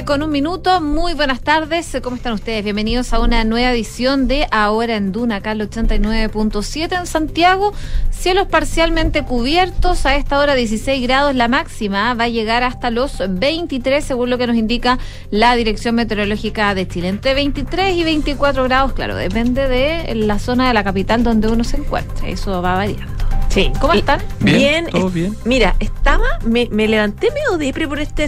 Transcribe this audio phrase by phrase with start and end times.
[0.00, 0.80] 9 con un minuto.
[0.80, 1.96] Muy buenas tardes.
[2.02, 2.64] ¿Cómo están ustedes?
[2.64, 7.72] Bienvenidos a una nueva edición de Ahora en Duna, acá el 89.7 en Santiago.
[8.10, 10.06] Cielos parcialmente cubiertos.
[10.06, 12.14] A esta hora 16 grados la máxima.
[12.14, 14.98] Va a llegar hasta los 23 según lo que nos indica
[15.30, 17.08] la Dirección Meteorológica de Chile.
[17.08, 21.64] Entre 23 y 24 grados, claro, depende de la zona de la capital donde uno
[21.64, 22.30] se encuentre.
[22.30, 23.29] Eso va variando.
[23.50, 23.70] Sí.
[23.80, 24.20] ¿Cómo están?
[24.40, 24.58] Bien.
[24.58, 25.36] Bien, todo bien.
[25.44, 28.26] Mira, estaba, me, me levanté medio depre por este,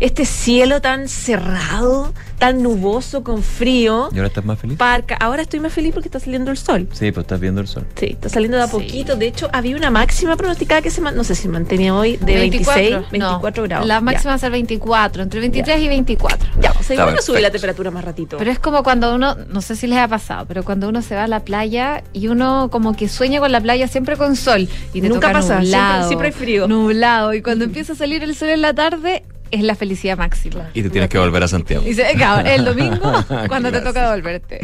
[0.00, 4.08] este cielo tan cerrado, tan nuboso, con frío.
[4.12, 4.78] ¿Y ahora estás más feliz?
[4.78, 5.14] Parca.
[5.16, 6.88] Ahora estoy más feliz porque está saliendo el sol.
[6.92, 7.86] Sí, pues estás viendo el sol.
[7.96, 8.72] Sí, está saliendo de a Sí.
[8.72, 9.14] poquito.
[9.16, 13.10] De hecho, había una máxima pronosticada que se no sé si mantenía hoy de 26,
[13.10, 13.86] 24 no, grados.
[13.86, 14.00] La Ya.
[14.00, 16.48] máxima va a ser 24, entre 23 y 24.
[16.60, 18.38] Ya, o sea, igual no sube la temperatura más ratito.
[18.38, 21.14] Pero es como cuando uno, no sé si les ha pasado, pero cuando uno se
[21.14, 24.61] va a la playa y uno como que sueña con la playa siempre con sol
[24.92, 26.68] y te Nunca toca pasa, nublado, siempre- siempre hay frío.
[26.68, 30.70] Nublado y cuando empieza a salir el sol en la tarde es la felicidad máxima.
[30.74, 31.84] Y te tienes que volver a Santiago.
[31.86, 33.12] Y se, claro, el domingo
[33.48, 34.60] cuando te toca volverte.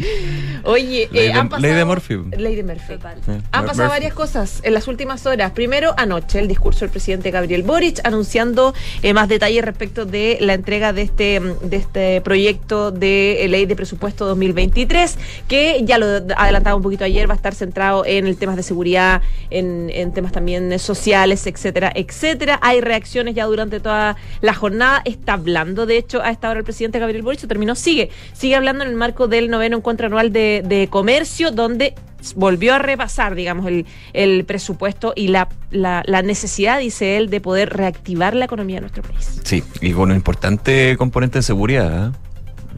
[0.63, 2.17] Oye, Ley eh, de- han pasado, ley de Murphy.
[2.37, 2.93] Ley de Murphy.
[2.93, 3.87] Han Mur- pasado Murphy.
[3.89, 5.51] varias cosas en las últimas horas.
[5.51, 8.73] Primero, anoche, el discurso del presidente Gabriel Boric anunciando
[9.03, 13.65] eh, más detalles respecto de la entrega de este, de este proyecto de eh, ley
[13.67, 15.17] de presupuesto 2023,
[15.47, 18.63] que ya lo adelantaba un poquito ayer, va a estar centrado en el temas de
[18.63, 22.59] seguridad, en, en temas también sociales, etcétera, etcétera.
[22.63, 24.78] Hay reacciones ya durante toda la jornada.
[25.05, 28.83] Está hablando, de hecho, a esta hora el presidente Gabriel Boric, terminó, sigue, sigue hablando
[28.83, 31.93] en el marco del noveno encuentro anual de, de comercio, donde
[32.35, 37.39] volvió a repasar, digamos, el, el presupuesto y la, la, la necesidad, dice él, de
[37.41, 39.39] poder reactivar la economía de nuestro país.
[39.43, 42.07] Sí, y con un importante componente de seguridad.
[42.09, 42.11] ¿eh?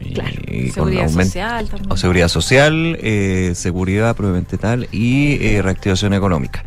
[0.00, 0.30] Y- Claro.
[0.48, 1.92] y Seguridad social también.
[1.92, 6.64] O seguridad social, eh, seguridad probablemente tal y eh, reactivación económica.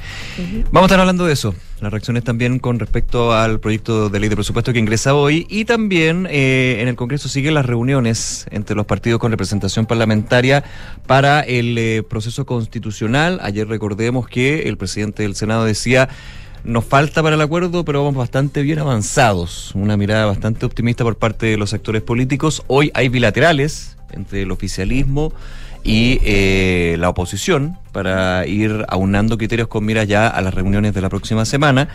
[0.72, 1.53] Vamos a estar hablando de eso.
[1.81, 5.65] Las reacciones también con respecto al proyecto de ley de presupuesto que ingresa hoy y
[5.65, 10.63] también eh, en el Congreso siguen las reuniones entre los partidos con representación parlamentaria
[11.05, 13.39] para el eh, proceso constitucional.
[13.44, 16.07] Ayer recordemos que el presidente del Senado decía
[16.63, 19.75] nos falta para el acuerdo, pero vamos bastante bien avanzados.
[19.75, 22.63] Una mirada bastante optimista por parte de los actores políticos.
[22.67, 25.31] Hoy hay bilaterales entre el oficialismo
[25.85, 31.01] y eh, la oposición para ir aunando criterios con miras ya a las reuniones de
[31.01, 31.88] la próxima semana.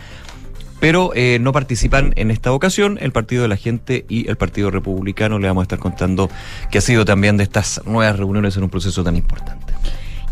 [0.79, 4.71] Pero eh, no participan en esta ocasión el Partido de la Gente y el Partido
[4.71, 5.37] Republicano.
[5.37, 6.29] Le vamos a estar contando
[6.71, 9.73] que ha sido también de estas nuevas reuniones en un proceso tan importante.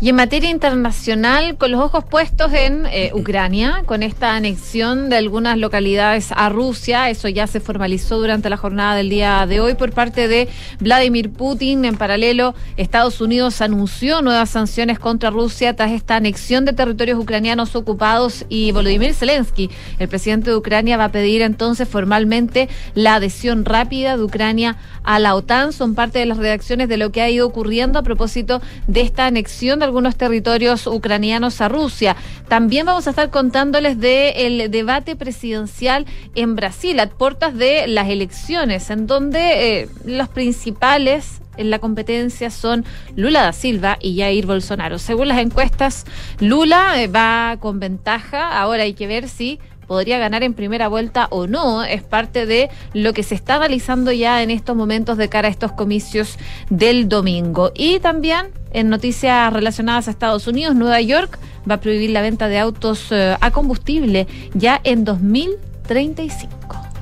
[0.02, 5.16] Y en materia internacional, con los ojos puestos en eh, Ucrania, con esta anexión de
[5.16, 9.74] algunas localidades a Rusia, eso ya se formalizó durante la jornada del día de hoy
[9.74, 11.84] por parte de Vladimir Putin.
[11.84, 17.76] En paralelo, Estados Unidos anunció nuevas sanciones contra Rusia tras esta anexión de territorios ucranianos
[17.76, 19.68] ocupados y Volodymyr Zelensky,
[19.98, 25.18] el presidente de Ucrania, va a pedir entonces formalmente la adhesión rápida de Ucrania a
[25.18, 25.74] la OTAN.
[25.74, 29.26] Son parte de las redacciones de lo que ha ido ocurriendo a propósito de esta
[29.26, 32.14] anexión de algunos territorios ucranianos a Rusia.
[32.48, 36.06] También vamos a estar contándoles del debate presidencial
[36.36, 42.50] en Brasil, a puertas de las elecciones, en donde eh, los principales en la competencia
[42.50, 42.84] son
[43.16, 45.00] Lula da Silva y Jair Bolsonaro.
[45.00, 46.06] Según las encuestas,
[46.38, 48.60] Lula eh, va con ventaja.
[48.60, 49.58] Ahora hay que ver si
[49.90, 51.82] podría ganar en primera vuelta o no.
[51.82, 55.50] Es parte de lo que se está analizando ya en estos momentos de cara a
[55.50, 57.72] estos comicios del domingo.
[57.74, 62.46] Y también en noticias relacionadas a Estados Unidos, Nueva York va a prohibir la venta
[62.46, 66.56] de autos eh, a combustible ya en 2035.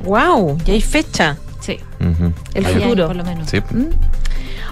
[0.04, 0.56] ¡Wow!
[0.64, 1.36] Ya hay fecha.
[1.60, 1.78] Sí.
[2.54, 3.08] El hay, futuro.
[3.08, 3.50] por lo menos.
[3.50, 3.60] Sí.
[3.60, 3.88] ¿Mm?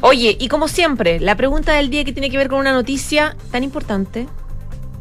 [0.01, 3.37] Oye, y como siempre, la pregunta del día que tiene que ver con una noticia
[3.51, 4.27] tan importante,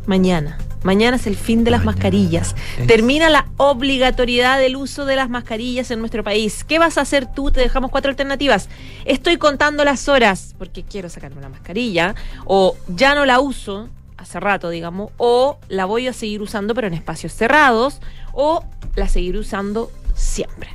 [0.06, 0.58] mañana.
[0.86, 2.56] Mañana es el fin de las Mañana mascarillas.
[2.78, 6.64] es- Termina la obligatoriedad del uso de las mascarillas en nuestro país.
[6.64, 7.52] ¿Qué vas a hacer tú?
[7.52, 8.70] Te dejamos cuatro alternativas.
[9.04, 12.16] Estoy contando las horas porque quiero sacarme la mascarilla.
[12.46, 15.12] O ya no la uso hace rato, digamos.
[15.18, 18.00] O la voy a seguir usando pero en espacios cerrados.
[18.32, 18.64] O
[18.96, 20.70] la seguiré usando siempre.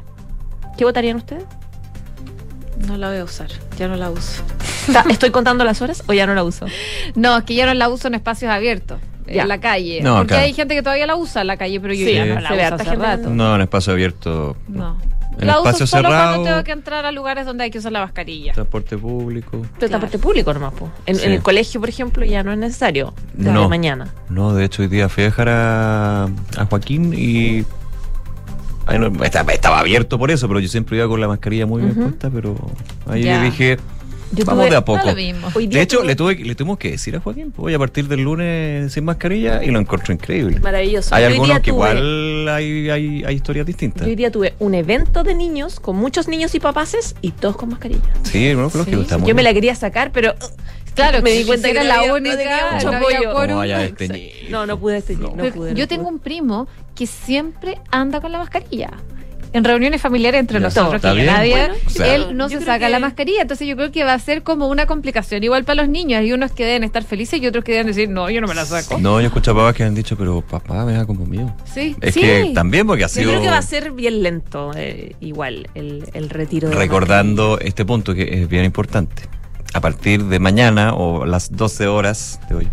[0.76, 1.44] ¿Qué votarían ustedes?
[2.86, 3.48] No la voy a usar,
[3.78, 4.42] ya no la uso.
[5.08, 6.66] ¿Estoy contando las horas o ya no la uso?
[7.14, 8.98] No, es que ya no la uso en espacios abiertos.
[9.30, 9.42] Ya.
[9.42, 10.00] En la calle.
[10.02, 12.24] No, Porque hay gente que todavía la usa en la calle, pero yo Sí, ya
[12.26, 13.30] no la uso hace gente rato.
[13.30, 14.56] No, en espacio abierto.
[14.68, 14.96] No.
[15.38, 16.30] En la uso espacio solo cerrado.
[16.34, 18.52] cuando tengo que entrar a lugares donde hay que usar la mascarilla.
[18.52, 19.50] Transporte público.
[19.52, 19.88] Pero Claro.
[19.88, 20.90] transporte público nomás, po.
[21.06, 21.24] En, Sí.
[21.26, 23.14] en el colegio, por ejemplo, ya no es necesario.
[23.32, 23.68] Desde No.
[23.68, 24.08] mañana.
[24.28, 27.64] No, de hecho hoy día fui a dejar a, a Joaquín y
[28.98, 31.94] no- estaba, estaba abierto por eso, pero yo siempre iba con la mascarilla muy bien
[31.94, 32.56] puesta, pero
[33.06, 33.40] ahí Ya.
[33.42, 33.78] dije,
[34.32, 35.12] Yo Vamos tuve- de a poco.
[35.14, 38.20] De hecho, tuve- le, tuve, le tuvimos que decir a Joaquín, voy a partir del
[38.22, 40.60] lunes sin mascarilla y lo encontró increíble.
[40.60, 41.14] Maravilloso.
[41.14, 44.02] Hay Yo algunos que tuve- igual hay, hay, hay historias distintas.
[44.02, 47.56] Yo hoy día tuve un evento de niños con muchos niños y papaces y todos
[47.56, 48.00] con mascarilla.
[48.22, 48.78] Sí, no, Sí.
[49.00, 50.46] está muy Yo me la quería sacar, pero uh,
[50.94, 52.90] Claro, me di cuenta que era no la había- no única, no.
[54.50, 55.02] No, no pude.
[55.16, 58.90] No, Pero pude, yo no tengo un primo que siempre anda con la mascarilla.
[59.52, 60.64] En reuniones familiares entre Ya.
[60.66, 63.42] nosotros, que nadie, Bueno, o sea- él no Yo se saca que- la mascarilla.
[63.42, 65.42] Entonces yo creo que va a ser como una complicación.
[65.42, 66.20] Igual para los niños.
[66.20, 68.54] Hay unos que deben estar felices y otros que deben decir, no, yo no me
[68.54, 68.98] la saco.
[68.98, 71.52] No, yo escucho a papás que han dicho, pero papá, me da como mío.
[71.72, 72.20] Sí, Es sí.
[72.20, 75.68] que también porque ha Yo sido creo que va a ser bien lento, eh, igual,
[75.74, 79.24] el, el retiro de la recordando este punto que es bien importante.
[79.74, 82.68] A partir de mañana o las 12 horas de hoy,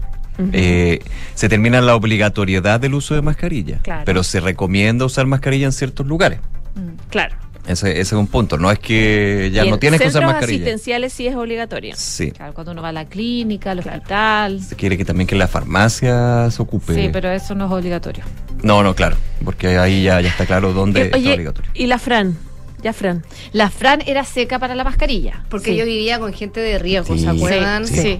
[0.54, 1.00] eh,
[1.34, 3.80] se termina la obligatoriedad del uso de mascarilla.
[3.82, 4.04] Claro.
[4.06, 6.40] Pero se recomienda usar mascarilla en ciertos lugares.
[6.78, 7.10] Mm.
[7.10, 7.36] Claro.
[7.68, 8.58] Ese, ese es un punto.
[8.58, 10.64] No es que ya no en tienes que usar centros mascarilla.
[10.64, 11.94] asistenciales sí es obligatorio.
[11.98, 12.32] Sí.
[12.32, 14.62] Claro, cuando uno va a la clínica, al hospital.
[14.62, 16.96] Se quiere que también que la farmacia se ocupe.
[16.96, 18.24] Sí, pero eso no es obligatorio.
[18.64, 19.18] No, no, claro.
[19.44, 21.70] Porque ahí ya, ya está claro dónde Eh, está Oye, obligatorio.
[21.74, 22.38] y la Fran,
[22.82, 23.26] ya Fran.
[23.52, 25.44] La Fran era seca para la mascarilla.
[25.50, 25.78] Porque Sí.
[25.78, 27.24] yo vivía con gente de riesgo, Sí.
[27.24, 27.86] ¿se acuerdan?
[27.86, 27.98] Sí.
[28.02, 28.20] Sí.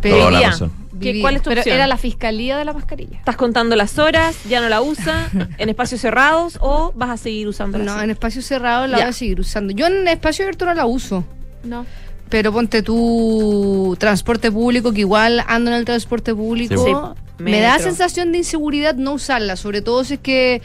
[0.00, 0.50] Pero Toda la vivía.
[0.52, 0.72] razón.
[1.00, 1.20] ¿Qué- Viví.
[1.20, 1.76] cuál es tu Pero opción?
[1.76, 3.18] era la fiscalía de la mascarilla.
[3.18, 4.36] ¿Estás contando las horas?
[4.48, 5.28] ¿Ya no la usa?
[5.58, 6.58] ¿En espacios cerrados?
[6.60, 7.84] ¿O vas a seguir usándola?
[7.84, 8.04] No, así?
[8.04, 9.04] en espacio cerrado la Ya.
[9.04, 9.72] voy a seguir usando.
[9.72, 11.24] Yo en espacio abierto no la uso.
[11.64, 11.84] No.
[12.30, 17.14] Pero ponte tu transporte público, que igual ando en el transporte público.
[17.36, 17.42] Sí.
[17.42, 20.62] Me da sensación de inseguridad no usarla, sobre todo si es que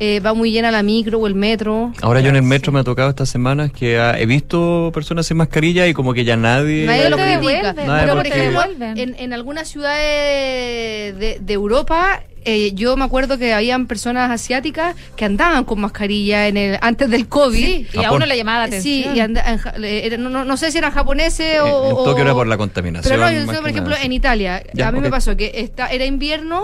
[0.00, 1.92] eh, va muy llena la micro o el metro.
[2.02, 5.36] Ahora yo en el metro me ha tocado estas semanas que he visto personas sin
[5.36, 6.86] mascarilla y como que ya nadie...
[6.86, 7.72] Nadie lo critica.
[7.72, 8.62] Nadie Pero, por ejemplo,
[8.96, 14.94] en, en algunas ciudades de, de Europa, eh, yo me acuerdo que habían personas asiáticas
[15.16, 17.64] que andaban con mascarilla en el antes del COVID.
[17.66, 18.16] Sí, y a Japón.
[18.18, 19.16] uno le llamaba la Sí, atención.
[19.16, 19.44] y anda-
[19.76, 21.66] en no, no- no sé si eran japoneses o...
[21.66, 23.12] en o- Tokio era por la contaminación.
[23.20, 26.04] Pero no, yo por ejemplo, en Italia, Ya, a mí me pasó que está, era
[26.04, 26.62] invierno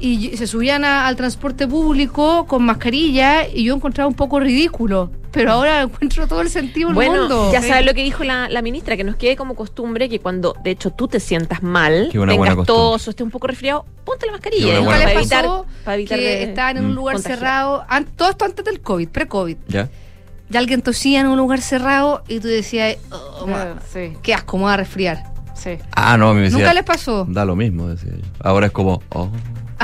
[0.00, 5.10] y se subían a- al transporte público con mascarilla y yo encontraba un poco ridículo.
[5.30, 7.50] Pero ahora encuentro todo el sentido del Bueno, mundo.
[7.52, 10.54] ya sabes lo que dijo la, la ministra, que nos quede como costumbre que cuando,
[10.62, 13.46] de hecho, tú te sientas mal, Que una buena tengas tos o estés un poco
[13.48, 14.66] resfriado, ponte la mascarilla.
[14.80, 17.38] buena para, ¿Nunca les evitar, pasó para evitar que de- estaban en un lugar contagiar.
[17.38, 19.88] cerrado, an- todo esto antes del COVID, pre-COVID, ¿Ya?
[20.50, 24.56] y alguien tosía en un lugar cerrado y tú decías, oh, ma- Sí, qué asco,
[24.58, 25.24] me voy a resfriar.
[25.56, 25.70] sí.
[25.96, 26.58] Ah, no, a mí me decía...
[26.58, 27.26] ¿Nunca les pasó?
[27.28, 28.24] Da lo mismo, decía yo.
[28.40, 29.02] Ahora es como...
[29.08, 29.28] Oh.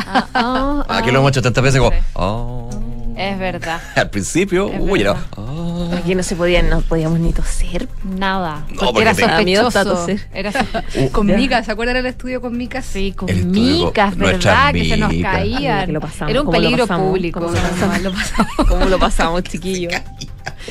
[0.07, 1.93] Ah, Aquí lo hemos hecho tantas veces como...
[2.15, 2.69] Oh.
[3.17, 3.81] Es verdad.
[3.97, 5.13] Al principio, Es uy, era...
[5.13, 5.27] verdad.
[5.37, 5.91] Oh.
[5.95, 7.87] Aquí no se podía, no podíamos ni toser.
[8.03, 8.65] Nada.
[8.71, 9.85] No, porque porque era sospechoso.
[9.85, 10.21] toser.
[10.33, 10.81] Era sospechoso.
[11.01, 11.27] Uh, Con.
[11.27, 12.85] Micas, ¿se acuerdan del estudio con Micas?
[12.87, 14.73] Sí, con El micas, ¿verdad?
[14.73, 15.87] Que se nos caían.
[15.87, 17.09] Que lo pasamos, Era un ¿cómo lo peligro pasamos?
[17.11, 17.41] público.
[17.41, 18.01] ¿Cómo lo pasamos?
[18.03, 18.53] Lo pasamos.
[18.69, 19.93] ¿Cómo lo pasamos, chiquillos?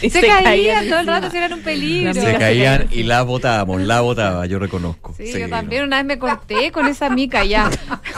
[0.02, 2.14] Y Se, caían todo el rato, si eran un peligro.
[2.14, 2.88] Se caían caían.
[2.92, 5.14] y la botábamos, la botaba, yo reconozco.
[5.18, 5.56] Sí, Sí, yo no.
[5.58, 7.70] también una vez me corté con esa mica ya.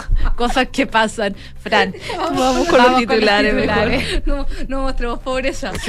[0.41, 1.35] Cosas que pasan.
[1.59, 3.91] Fran, Vamos con los titulares, mejor.
[4.25, 5.71] No, no mostremos pobreza.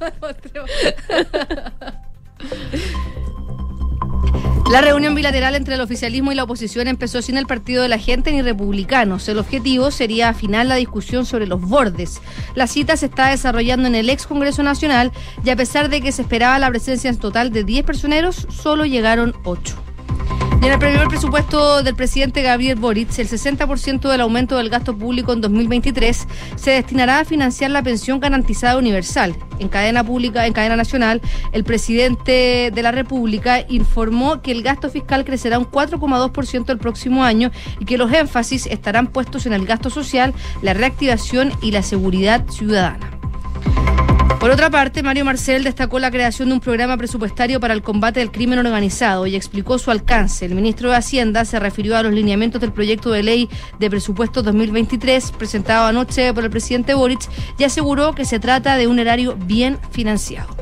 [0.00, 0.70] No mostremos-
[4.70, 7.98] La reunión bilateral entre el oficialismo y la oposición empezó sin el Partido de la
[7.98, 9.26] Gente ni republicanos.
[9.30, 12.20] El objetivo sería afinar la discusión sobre los bordes.
[12.54, 15.10] La cita se está desarrollando en el ex Congreso Nacional
[15.42, 18.84] y a pesar de que se esperaba la presencia en total de 10 personeros, solo
[18.84, 19.87] llegaron 8.
[20.60, 25.32] En el primer presupuesto del presidente Gabriel Boric, el 60% del aumento del gasto público
[25.32, 26.26] en 2023
[26.56, 29.36] se destinará a financiar la pensión garantizada universal.
[29.60, 31.22] En cadena pública, en cadena nacional,
[31.52, 37.22] el presidente de la República informó que el gasto fiscal crecerá un 4,2% el próximo
[37.22, 41.82] año y que los énfasis estarán puestos en el gasto social, la reactivación y la
[41.82, 43.18] seguridad ciudadana.
[44.40, 48.20] Por otra parte, Mario Marcel destacó la creación de un programa presupuestario para el combate
[48.20, 50.46] del crimen organizado y explicó su alcance.
[50.46, 54.44] El ministro de Hacienda se refirió a los lineamientos del proyecto de ley de presupuesto
[54.44, 57.28] 2023 presentado anoche por el presidente Boric
[57.58, 60.54] y aseguró que se trata de un erario bien financiado.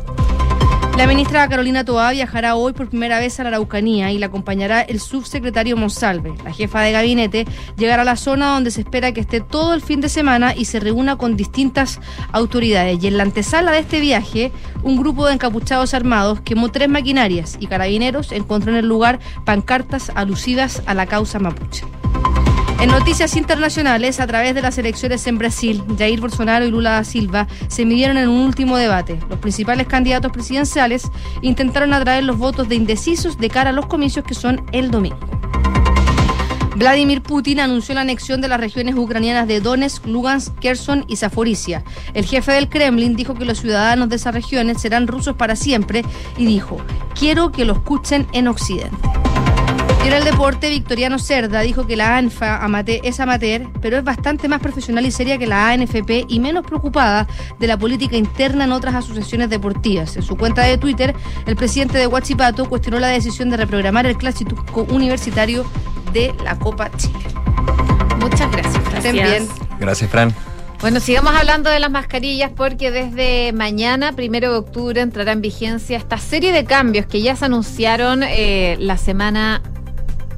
[0.97, 4.81] La ministra Carolina Toá viajará hoy por primera vez a la Araucanía y la acompañará
[4.81, 6.33] el subsecretario Monsalve.
[6.43, 9.83] La jefa de gabinete llegará a la zona donde se espera que esté todo el
[9.83, 12.01] fin de semana y se reúna con distintas
[12.33, 13.05] autoridades.
[13.05, 14.53] Y en la antesala de este viaje,
[14.85, 20.11] un grupo de encapuchados armados quemó tres maquinarias y carabineros encontró en el lugar pancartas
[20.15, 21.85] alusivas a la causa mapuche.
[22.79, 27.05] En noticias internacionales, a través de las elecciones en Brasil, Jair Bolsonaro y Lula da
[27.05, 29.19] Silva se midieron en un último debate.
[29.31, 34.27] Los principales candidatos presidenciales intentaron atraer los votos de indecisos de cara a los comicios
[34.27, 35.19] que son el domingo.
[36.77, 41.83] Vladimir Putin anunció la anexión de las regiones ucranianas de Donetsk, Lugansk, Kherson y Zaporizhia.
[42.13, 46.05] El jefe del Kremlin dijo que los ciudadanos de esas regiones serán rusos para siempre
[46.37, 46.77] y dijo,
[47.19, 48.95] quiero que lo escuchen en Occidente.
[50.07, 52.65] Y en el deporte, Victoriano Cerda dijo que la ANFA
[53.03, 57.27] es amateur, pero es bastante más profesional y seria que la ANFP y menos preocupada
[57.59, 60.15] de la política interna en otras asociaciones deportivas.
[60.15, 61.13] En su cuenta de Twitter,
[61.47, 65.69] el presidente de Huachipato cuestionó la decisión de reprogramar el clásico universitario
[66.13, 67.19] de la Copa Chile.
[68.21, 68.95] Muchas gracias.
[68.95, 69.49] Estén bien.
[69.81, 70.33] Gracias, Fran.
[70.81, 75.99] Bueno, sigamos hablando de las mascarillas porque desde mañana, primero de octubre, entrará en vigencia
[75.99, 79.63] esta serie de cambios que ya se anunciaron eh, la semana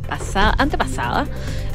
[0.09, 1.29] pasada, antepasada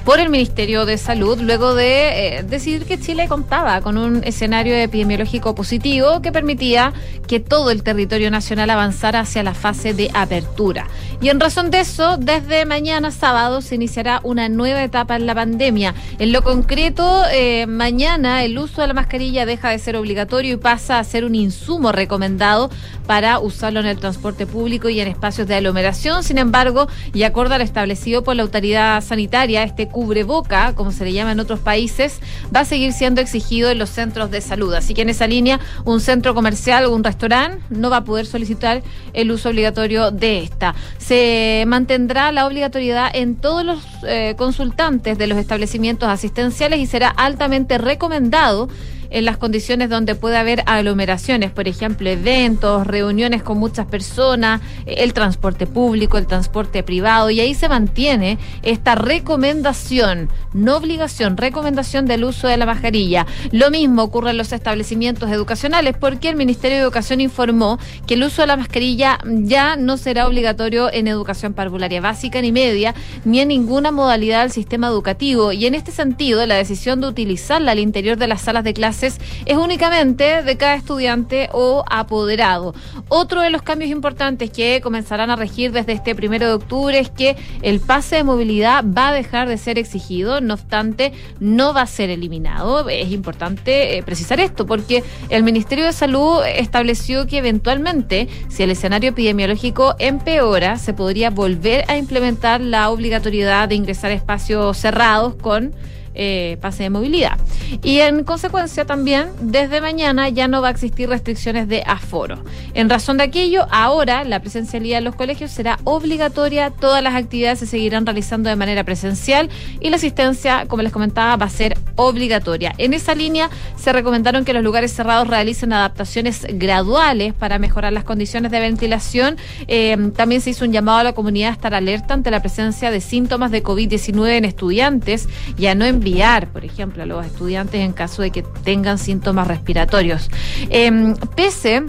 [0.06, 4.76] por el Ministerio de Salud luego de eh, decidir que Chile contaba con un escenario
[4.76, 6.94] epidemiológico positivo que permitía
[7.28, 10.88] que todo el territorio nacional avanzara hacia la fase de apertura.
[11.22, 15.34] Y en razón de eso, desde mañana sábado se iniciará una nueva etapa en la
[15.34, 15.96] pandemia.
[16.20, 20.58] En lo concreto, eh, mañana el uso de la mascarilla deja de ser obligatorio y
[20.58, 22.70] pasa a ser un insumo recomendado
[23.08, 26.24] para usarlo en el transporte público y en espacios de aglomeración.
[26.24, 31.14] Sin embargo, y acorde al establecido por la autoridad sanitaria, este cubreboca, como se le
[31.14, 32.20] llama en otros países,
[32.54, 34.74] va a seguir siendo exigido en los centros de salud.
[34.74, 38.26] Así que en esa línea, un centro comercial o un restaurante no va a poder
[38.26, 38.84] solicitar
[39.14, 40.76] el uso obligatorio de esta.
[40.98, 47.08] Se mantendrá la obligatoriedad en todos los eh, consultantes de los establecimientos asistenciales y será
[47.08, 48.68] altamente recomendado
[49.14, 55.14] en las condiciones donde puede haber aglomeraciones, por ejemplo, eventos, reuniones con muchas personas, el
[55.14, 62.24] transporte público, el transporte privado, y ahí se mantiene esta recomendación, no obligación, recomendación del
[62.24, 63.28] uso de la mascarilla.
[63.52, 67.78] Lo mismo ocurre en los establecimientos educacionales, porque el Ministerio de Educación informó
[68.08, 72.52] que el uso de la mascarilla ya no será obligatorio en educación parvularia básica ni
[72.52, 75.52] media, ni en ninguna modalidad del sistema educativo.
[75.52, 79.03] Y en este sentido, la decisión de utilizarla al interior de las salas de clase
[79.04, 82.74] es únicamente de cada estudiante o apoderado.
[83.10, 87.10] Otro de los cambios importantes que comenzarán a regir desde este primero de octubre es
[87.10, 91.82] que el pase de movilidad va a dejar de ser exigido, no obstante, no va
[91.82, 92.88] a ser eliminado.
[92.90, 98.72] Es importante eh, precisar esto porque el Ministerio de Salud estableció que eventualmente, si el
[98.72, 105.36] escenario epidemiológico empeora, se podría volver a implementar la obligatoriedad de ingresar a espacios cerrados
[105.36, 105.74] con
[106.16, 107.38] eh, pase de movilidad.
[107.82, 112.44] Y en consecuencia también, desde mañana ya no va a existir restricciones de aforo.
[112.74, 117.60] En razón de aquello, ahora la presencialidad en los colegios será obligatoria, todas las actividades
[117.60, 121.78] se seguirán realizando de manera presencial y la asistencia, como les comentaba, va a ser
[121.96, 122.74] obligatoria.
[122.78, 128.04] En esa línea se recomendaron que los lugares cerrados realicen adaptaciones graduales para mejorar las
[128.04, 129.38] condiciones de ventilación.
[129.68, 132.92] Eh, también se hizo un llamado a la comunidad a estar alerta ante la presencia
[132.92, 135.28] de síntomas de COVID-19 en estudiantes,
[135.58, 136.03] ya no en
[136.52, 140.30] por ejemplo, a los estudiantes en caso de que tengan síntomas respiratorios.
[140.70, 141.84] Em, pese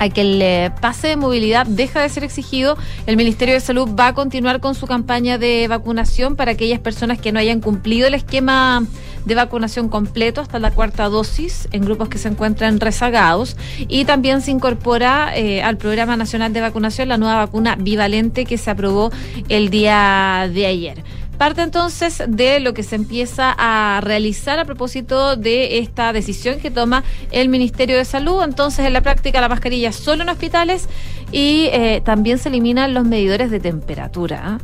[0.00, 2.76] a que el eh, pase de movilidad deja de ser exigido,
[3.06, 7.18] el Ministerio de Salud va a continuar con su campaña de vacunación para aquellas personas
[7.18, 8.84] que no hayan cumplido el esquema
[9.24, 13.56] de vacunación completo hasta la cuarta dosis en grupos que se encuentran rezagados
[13.88, 18.56] y también se incorpora eh, al Programa Nacional de Vacunación la nueva vacuna bivalente que
[18.56, 19.10] se aprobó
[19.48, 21.04] el día de ayer.
[21.38, 26.70] Parte entonces de lo que se empieza a realizar a propósito de esta decisión que
[26.70, 28.42] toma el Ministerio de Salud.
[28.42, 30.88] Entonces, en la práctica, la mascarilla solo en hospitales
[31.30, 34.42] y eh, también se eliminan los medidores de temperatura.
[34.44, 34.58] ¿ah?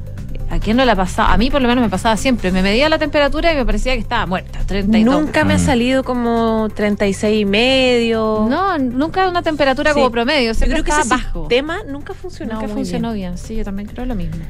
[0.51, 1.33] ¿A quién no la pasado?
[1.33, 2.53] A mí por lo menos me pasaba siempre.
[2.53, 4.61] Me medía la temperatura y me parecía que estaba muerta.
[4.67, 5.13] 32.
[5.13, 5.61] Nunca me ha mm.
[5.61, 8.47] salido como 36 y medio.
[8.49, 10.53] No, nunca una temperatura como promedio.
[10.53, 11.47] Yo creo que ese bajo.
[11.49, 12.55] tema nunca funcionó.
[12.55, 13.39] Nunca funcionó bien.
[13.39, 14.45] Sí, yo también creo lo mismo.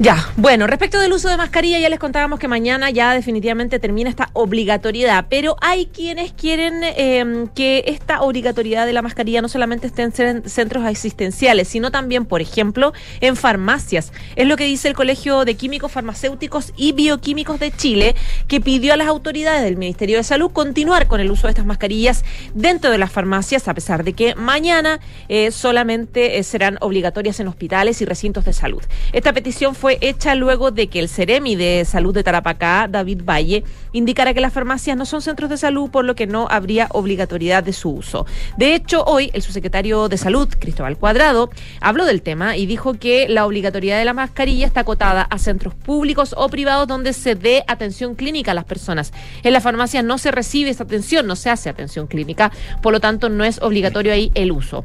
[0.00, 4.08] Ya, bueno, respecto del uso de mascarilla, ya les contábamos que mañana ya definitivamente termina
[4.08, 9.88] esta obligatoriedad, pero hay quienes quieren em, que esta obligatoriedad de la mascarilla no solamente
[9.88, 14.12] esté en centros asistenciales, sino también, por ejemplo, en farmacias.
[14.36, 18.14] Es lo que dice el Colegio de Químicos Farmacéuticos y Bioquímicos de Chile,
[18.46, 21.66] que pidió a las autoridades del Ministerio de Salud continuar con el uso de estas
[21.66, 22.24] mascarillas
[22.54, 27.48] dentro de las farmacias, a pesar de que mañana eh, solamente eh, serán obligatorias en
[27.48, 28.84] hospitales y recintos de salud.
[29.12, 33.64] Esta petición fue hecha luego de que el Ceremi de Salud de Tarapacá, David Valle,
[33.92, 37.62] indicara que las farmacias no son centros de salud, por lo que no habría obligatoriedad
[37.62, 38.26] de su uso.
[38.56, 43.28] De hecho, hoy el subsecretario de Salud, Cristóbal Cuadrado, habló del tema y dijo que
[43.28, 47.64] la obligatoriedad de la mascarilla está acotada a centros públicos o privados donde se dé
[47.66, 49.12] atención clínica a las personas.
[49.42, 52.52] En las farmacias no se recibe esa atención, no se hace atención clínica,
[52.82, 54.84] por lo tanto no es obligatorio ahí el uso.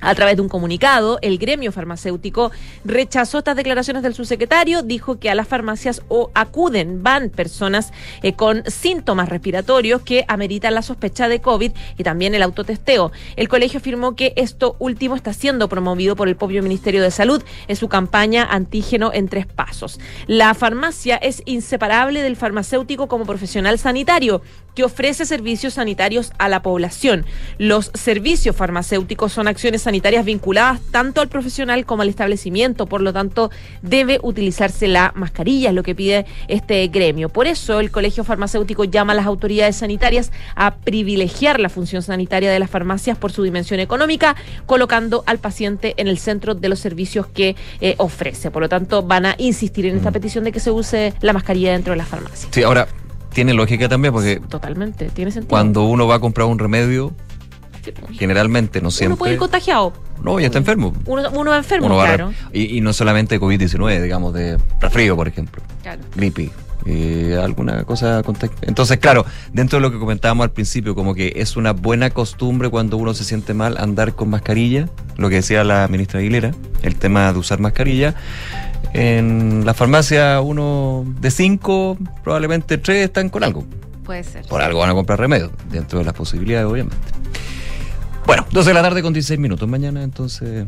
[0.00, 2.52] A través de un comunicado, el gremio farmacéutico
[2.84, 8.34] rechazó estas declaraciones del subsecretario, dijo que a las farmacias o acuden, van personas eh,
[8.34, 13.10] con síntomas respiratorios que ameritan la sospecha de COVID y también el autotesteo.
[13.34, 17.42] El colegio afirmó que esto último está siendo promovido por el propio Ministerio de Salud
[17.66, 19.98] en su campaña antígeno en tres pasos.
[20.28, 24.42] La farmacia es inseparable del farmacéutico como profesional sanitario
[24.74, 27.26] que ofrece servicios sanitarios a la población.
[27.58, 33.12] Los servicios farmacéuticos son acciones sanitarias vinculadas tanto al profesional como al establecimiento, por lo
[33.12, 33.50] tanto
[33.82, 37.28] debe utilizarse la mascarilla, es lo que pide este gremio.
[37.28, 42.50] Por eso el Colegio Farmacéutico llama a las autoridades sanitarias a privilegiar la función sanitaria
[42.50, 46.78] de las farmacias por su dimensión económica, colocando al paciente en el centro de los
[46.78, 48.50] servicios que eh, ofrece.
[48.50, 50.12] Por lo tanto, van a insistir en esta mm.
[50.12, 52.48] petición de que se use la mascarilla dentro de las farmacias.
[52.52, 52.86] Sí, ahora
[53.38, 54.40] tiene lógica también porque...
[54.48, 55.48] Totalmente, tiene sentido.
[55.48, 57.14] Cuando uno va a comprar un remedio,
[58.10, 59.12] generalmente, no siempre...
[59.12, 59.92] Uno puede ir contagiado.
[60.20, 60.92] No, ya está enfermo.
[61.06, 62.32] Uno, uno va enfermo, claro.
[62.52, 65.62] y, no solamente COVID-19, digamos, de resfrío, por ejemplo.
[65.84, 66.02] Claro.
[66.16, 66.50] Gripe.
[66.84, 68.22] Eh, alguna cosa.
[68.62, 72.70] Entonces, claro, dentro de lo que comentábamos al principio, como que es una buena costumbre
[72.70, 76.52] cuando uno se siente mal andar con mascarilla, lo que decía la ministra Aguilera,
[76.82, 78.16] el tema de usar mascarilla.
[78.92, 83.64] En la farmacia, uno de cinco, probablemente tres están con algo.
[84.04, 84.46] Puede ser.
[84.46, 86.96] Por algo van a comprar remedio, dentro de las posibilidades, obviamente.
[88.26, 90.66] Bueno, 12 de la tarde con 16 minutos mañana, entonces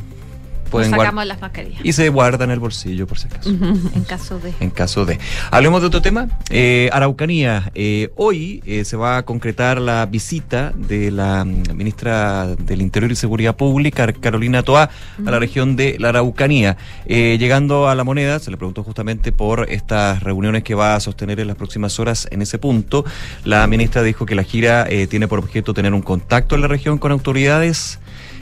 [0.70, 1.80] pueden sacamos las mascarillas.
[1.84, 3.50] Y se guardan en el bolsillo por si acaso.
[3.50, 4.54] en caso de.
[4.60, 5.18] En caso de.
[5.50, 6.28] Hablemos de otro tema.
[6.48, 7.70] Eh, Araucanía.
[7.74, 13.12] Eh, hoy eh, se va a concretar la visita de la mm, ministra del Interior
[13.12, 14.90] y Seguridad Pública, Carolina Toá,
[15.24, 16.76] a la región de la Araucanía.
[17.06, 21.40] llegando a la moneda, se le preguntó justamente por estas reuniones que va a sostener
[21.40, 23.04] en las próximas horas en ese punto.
[23.44, 26.98] La ministra dijo que la gira tiene por objeto tener un contacto en la región
[26.98, 27.98] con autoridades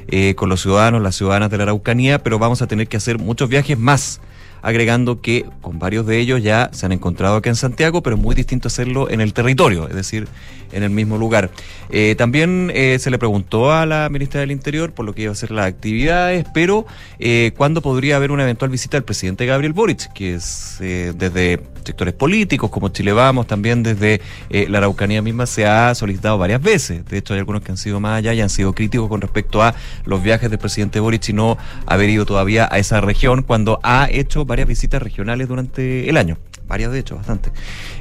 [0.08, 3.18] eh, con los ciudadanos, las ciudadanas de la Araucanía, pero vamos a tener que hacer
[3.18, 4.20] muchos viajes más
[4.62, 8.22] agregando que con varios de ellos ya se han encontrado aquí en Santiago, pero es
[8.22, 10.28] muy distinto hacerlo en el territorio, es decir,
[10.72, 11.50] en el mismo lugar.
[11.90, 15.32] Eh, también eh, se le preguntó a la ministra del Interior por lo que iba
[15.32, 16.86] a ser las actividades, pero
[17.18, 22.14] eh, cuándo podría haber una eventual visita del presidente Gabriel Boric, que es desde sectores
[22.14, 24.20] políticos como Chile Vamos, también desde
[24.50, 27.04] la Araucanía misma se ha solicitado varias veces.
[27.06, 29.62] De hecho, hay algunos que han sido más allá y han sido críticos con respecto
[29.62, 31.56] a los viajes del presidente Boric y no
[31.86, 36.38] haber ido todavía a esa región cuando ha hecho varias visitas regionales durante el año
[36.68, 37.50] varias de hecho, bastante.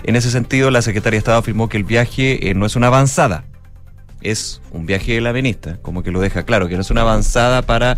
[0.04, 2.88] En ese sentido, la secretaria de Estado afirmó que el viaje eh, no es una
[2.88, 3.46] avanzada,
[4.22, 7.02] es un viaje de la ministra, como que lo deja claro, que no es una
[7.02, 7.98] avanzada para,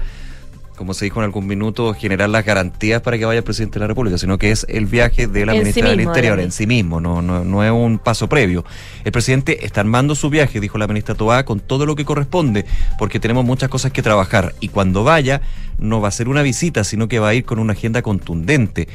[0.75, 3.81] como se dijo en algún minuto, generar las garantías para que vaya el presidente de
[3.81, 7.01] la República, sino que es el viaje de la ministra del Interior en sí mismo,
[7.01, 8.63] no, no, no es un paso previo.
[9.03, 12.65] El presidente está armando su viaje, dijo la ministra Toá, con todo lo que corresponde,
[12.97, 15.41] porque tenemos muchas cosas que trabajar y cuando vaya
[15.79, 18.87] no va a ser una visita, sino que va a ir con una agenda contundente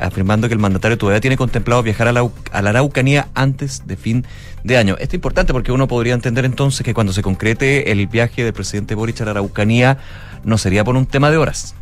[0.00, 4.26] afirmando que el mandatario todavía tiene contemplado viajar a la, Araucanía antes de fin
[4.64, 4.94] de año.
[4.98, 8.52] Esto es importante porque uno podría entender entonces que cuando se concrete el viaje del
[8.52, 9.98] presidente Boric a la Araucanía
[10.44, 11.74] no sería por un tema de horas.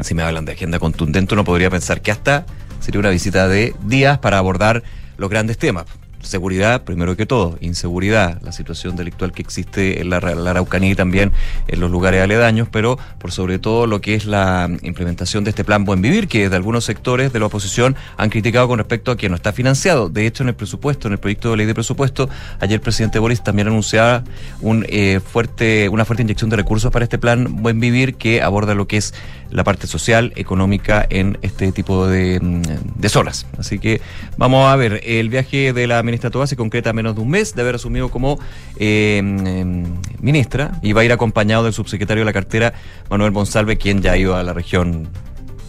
[0.00, 2.46] Si me hablan de agenda contundente, uno podría pensar que hasta
[2.80, 4.84] sería una visita de días para abordar
[5.16, 5.86] los grandes temas
[6.22, 11.32] seguridad, primero que todo, inseguridad, la situación delictual que existe en la, Araucanía y también
[11.68, 15.64] en los lugares aledaños, pero por sobre todo lo que es la implementación de este
[15.64, 19.16] plan Buen Vivir, que de algunos sectores de la oposición han criticado con respecto a
[19.16, 20.08] que no está financiado.
[20.08, 22.28] De hecho, en el presupuesto, en el proyecto de ley de presupuesto,
[22.60, 24.24] ayer el presidente Boris también anunciaba
[24.60, 28.74] un, eh, fuerte, una fuerte inyección de recursos para este plan Buen Vivir que aborda
[28.74, 29.14] lo que es
[29.50, 32.62] la parte social, económica en este tipo de, mm,
[32.96, 33.46] de zonas.
[33.58, 34.00] Así que
[34.36, 37.54] vamos a ver, el viaje de la ministra Toa se concreta menos de un mes
[37.54, 38.38] de haber asumido como
[38.78, 39.84] eh, em,
[40.20, 42.74] ministra y va a ir acompañado del subsecretario de la cartera,
[43.10, 45.08] Manuel Monsalve, quien ya ha ido a la región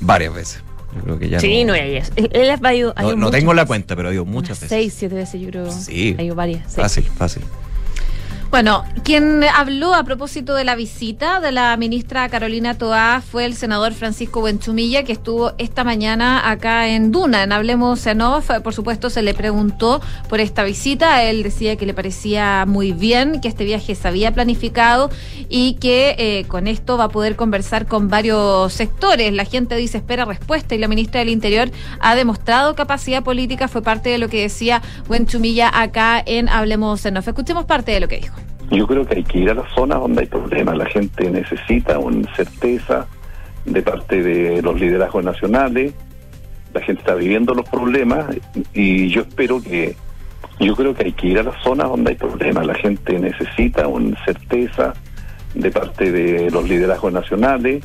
[0.01, 0.63] varias veces.
[0.95, 3.95] Yo creo que ya sí, no, hay Él ha ido, no, no tengo la cuenta,
[3.95, 4.69] pero ha ido muchas veces.
[4.69, 5.71] Seis, siete veces, yo creo.
[5.71, 6.15] Sí.
[6.17, 6.73] Ha ido varias.
[6.73, 7.43] Fácil, fácil.
[8.51, 13.53] Bueno, quien habló a propósito de la visita de la ministra Carolina Toá fue el
[13.53, 18.43] senador Francisco Buenchumilla, que estuvo esta mañana acá en Duna, en Hablemos Senov.
[18.63, 21.21] Por supuesto, se le preguntó por esta visita.
[21.21, 25.11] Él decía que le parecía muy bien, que este viaje se había planificado
[25.47, 29.31] y que eh, con esto va a poder conversar con varios sectores.
[29.31, 33.67] La gente dice espera respuesta y la ministra del Interior ha demostrado capacidad política.
[33.67, 37.29] Fue parte de lo que decía Buenchumilla acá en Hablemos Senov.
[37.29, 38.38] Escuchemos parte de lo que dijo.
[38.71, 40.77] Yo creo que hay que ir a las zonas donde hay problemas.
[40.77, 43.07] La gente necesita una certeza
[43.65, 45.93] de parte de los liderazgos nacionales.
[46.73, 48.27] La gente está viviendo los problemas
[48.73, 49.95] y yo espero que,
[50.59, 52.65] yo creo que hay que ir a las zonas donde hay problemas.
[52.65, 54.93] La gente necesita una certeza
[55.53, 57.83] de parte de los liderazgos nacionales,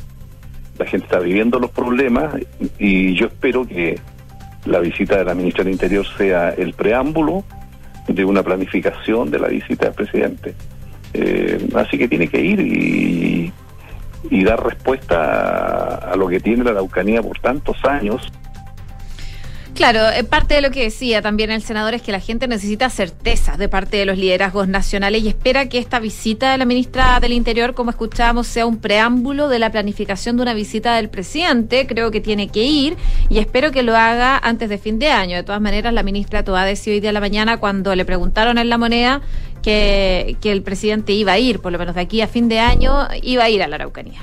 [0.77, 2.35] la gente está viviendo los problemas
[2.77, 3.99] y yo espero que
[4.65, 7.43] la visita de la ministra del Interior sea el preámbulo
[8.07, 10.53] de una planificación de la visita del presidente.
[11.17, 13.53] Eh, así que tiene que ir y,
[14.29, 18.21] y dar respuesta a, lo que tiene la Araucanía por tantos años.
[19.75, 22.89] Claro, eh, parte de lo que decía también el senador es que la gente necesita
[22.89, 27.19] certezas de parte de los liderazgos nacionales y espera que esta visita de la ministra
[27.19, 31.87] del Interior, como escuchábamos, sea un preámbulo de la planificación de una visita del presidente.
[31.87, 32.95] Creo que tiene que ir
[33.27, 35.35] y espero que lo haga antes de fin de año.
[35.35, 38.57] De todas maneras, la ministra Toa decidió hoy día a la mañana cuando le preguntaron
[38.57, 39.21] en la moneda
[39.65, 43.07] que, el presidente iba a ir, por lo menos de aquí a fin de año,
[43.23, 44.21] iba a ir a la Araucanía.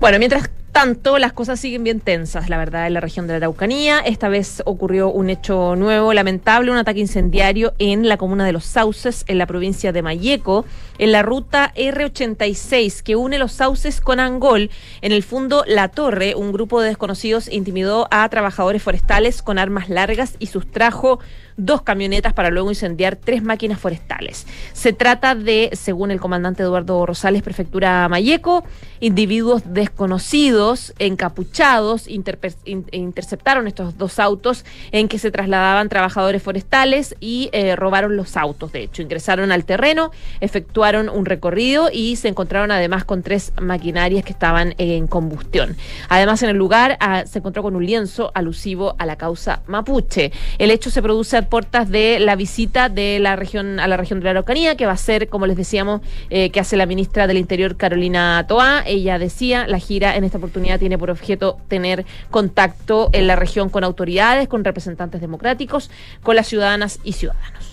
[0.00, 3.38] Bueno, mientras tanto, las cosas siguen bien tensas, la verdad, en la región de la
[3.38, 3.98] Araucanía.
[3.98, 8.64] Esta vez ocurrió un hecho nuevo, lamentable, un ataque incendiario en la comuna de Los
[8.64, 10.64] Sauces, en la provincia de Mayeco,
[10.98, 14.70] en la ruta R86 que une Los Sauces con Angol.
[15.00, 19.88] En el fondo La Torre, un grupo de desconocidos intimidó a trabajadores forestales con armas
[19.88, 21.18] largas y sustrajo
[21.58, 24.46] dos camionetas para luego incendiar tres máquinas forestales.
[24.72, 28.64] Se trata de, según el comandante Eduardo Rosales, prefectura Mayeco,
[29.00, 30.67] individuos desconocidos,
[30.98, 38.36] encapuchados, interceptaron estos dos autos en que se trasladaban trabajadores forestales y eh, robaron los
[38.36, 38.72] autos.
[38.72, 44.24] De hecho, ingresaron al terreno, efectuaron un recorrido y se encontraron además con tres maquinarias
[44.24, 45.76] que estaban en combustión.
[46.08, 50.32] Además, en el lugar ah, se encontró con un lienzo alusivo a la causa mapuche.
[50.58, 54.20] El hecho se produce a puertas de la visita de la región a la región
[54.20, 56.00] de la Araucanía, que va a ser, como les decíamos,
[56.30, 58.82] eh, que hace la ministra del Interior Carolina Toá.
[58.86, 63.68] Ella decía, la gira en esta oportunidad tiene por objeto tener contacto en la región
[63.68, 65.90] con autoridades, con representantes democráticos,
[66.22, 67.67] con las ciudadanas y ciudadanos.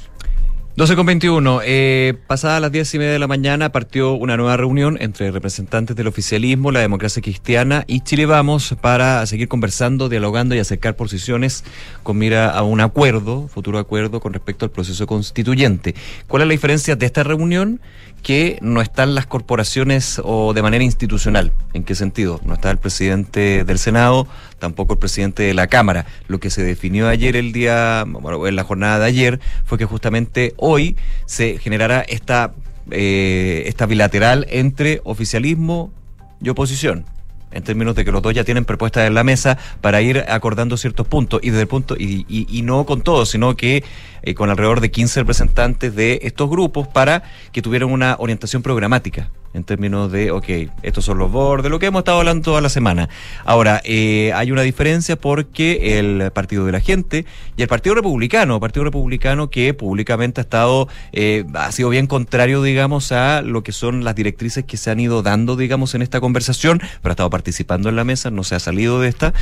[0.77, 1.61] 12 con 21.
[1.63, 5.95] Eh, pasadas las 10 y media de la mañana partió una nueva reunión entre representantes
[5.95, 11.63] del oficialismo, la democracia cristiana y Chile Vamos para seguir conversando, dialogando y acercar posiciones
[12.03, 15.95] con mira a un acuerdo, futuro acuerdo con respecto al proceso constituyente.
[16.27, 17.79] ¿Cuál es la diferencia de esta reunión?
[18.21, 21.53] Que no están las corporaciones o de manera institucional.
[21.73, 22.41] ¿En qué sentido?
[22.43, 24.27] No está el presidente del Senado,
[24.59, 26.05] tampoco el presidente de la Cámara.
[26.27, 29.85] Lo que se definió ayer, el día, bueno, en la jornada de ayer, fue que
[29.85, 32.53] justamente hoy se generará esta,
[32.91, 35.91] eh, esta bilateral entre oficialismo
[36.41, 37.05] y oposición
[37.55, 40.75] en términos de que los dos ya tienen propuestas en la mesa para ir acordando
[40.77, 43.83] ciertos puntos y desde el punto y, y, no con todos, sino que
[44.25, 49.29] eh, con alrededor de 15 representantes de estos grupos para que tuvieran una orientación programática
[49.55, 50.45] en términos de, ok,
[50.83, 53.09] estos son los bordes, lo que hemos estado hablando toda la semana.
[53.45, 58.59] Ahora, eh, hay una diferencia porque el Partido de la Gente y el Partido Republicano,
[58.59, 63.71] Partido Republicano que públicamente ha estado, eh, ha sido bien contrario, digamos, a lo que
[63.71, 67.29] son las directrices que se han ido dando, digamos, en esta conversación, pero ha estado
[67.29, 69.33] participando en la mesa, no se ha salido de esta.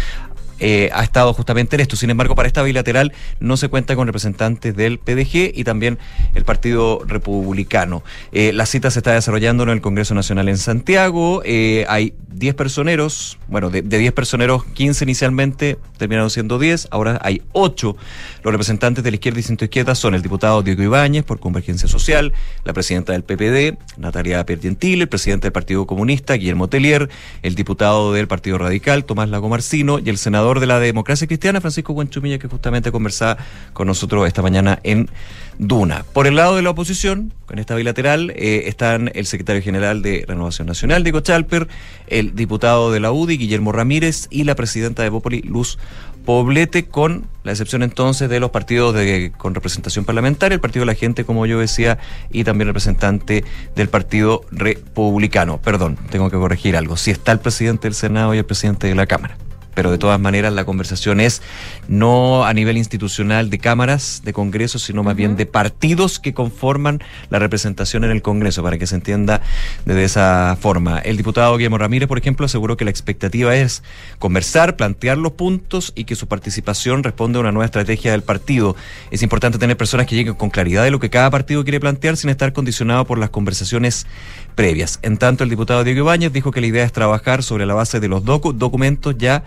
[0.66, 1.98] Eh, ha estado justamente en esto.
[1.98, 6.00] Sin embargo, para esta bilateral no se cuenta con representantes del PDG y también
[6.36, 8.02] el Partido Republicano.
[8.32, 11.42] Eh, la cita se está desarrollando en el Congreso Nacional en Santiago.
[11.44, 17.20] Eh, hay 10 personeros, bueno, de, de 10 personeros, 15 inicialmente, terminaron siendo 10, ahora
[17.22, 17.98] hay 8.
[18.44, 21.90] Los representantes de la izquierda y centro izquierda son el diputado Diego Ibáñez por Convergencia
[21.90, 22.32] Social,
[22.64, 27.10] la presidenta del PPD, Natalia Piergentil, el presidente del Partido Comunista, Guillermo Telier,
[27.42, 31.62] el diputado del Partido Radical, Tomás Lago Marcino, y el senador de la Democracia Cristiana,
[31.62, 33.38] Francisco Buenchumilla, que justamente conversaba
[33.74, 35.10] con nosotros esta mañana en
[35.58, 36.04] Duna.
[36.14, 40.26] Por el lado de la oposición, con esta bilateral, eh, están el secretario general de
[40.28, 41.68] Renovación Nacional, Diego Chalper,
[42.08, 45.78] el diputado de la UDI, Guillermo Ramírez, y la presidenta de Bópoli, Luz
[46.26, 50.94] Poblete, con la excepción entonces de los partidos de, con representación parlamentaria, el Partido de
[50.94, 52.00] la Gente, como yo decía,
[52.32, 53.44] y también representante
[53.76, 55.60] del Partido Republicano.
[55.62, 56.96] Perdón, tengo que corregir algo.
[56.96, 59.38] Si está el presidente del Senado y el presidente de la Cámara
[59.74, 61.42] pero de todas maneras la conversación es
[61.88, 67.02] no a nivel institucional de cámaras, de congresos, sino más bien de partidos que conforman
[67.30, 69.42] la representación en el Congreso, para que se entienda
[69.86, 71.00] de esa forma.
[71.00, 73.84] El diputado Guillermo Ramírez, por ejemplo, aseguró que la expectativa es
[74.20, 78.76] conversar, plantear los puntos y que su participación responde a una nueva estrategia del partido.
[79.12, 82.18] Es importante tener personas que lleguen con claridad de lo que cada partido quiere plantear
[82.18, 84.06] sin estar condicionado por las conversaciones
[84.56, 85.00] previas.
[85.02, 88.00] En tanto, el diputado Diego Ibáñez dijo que la idea es trabajar sobre la base
[88.00, 89.44] de los docu documentos ya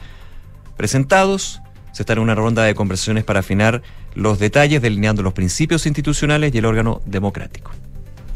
[0.76, 1.60] presentados.
[1.92, 3.82] Se está en una ronda de conversaciones para afinar
[4.14, 7.70] los detalles, delineando los principios institucionales y el órgano democrático.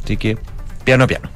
[0.04, 0.38] Así que,
[0.84, 1.30] piano a piano.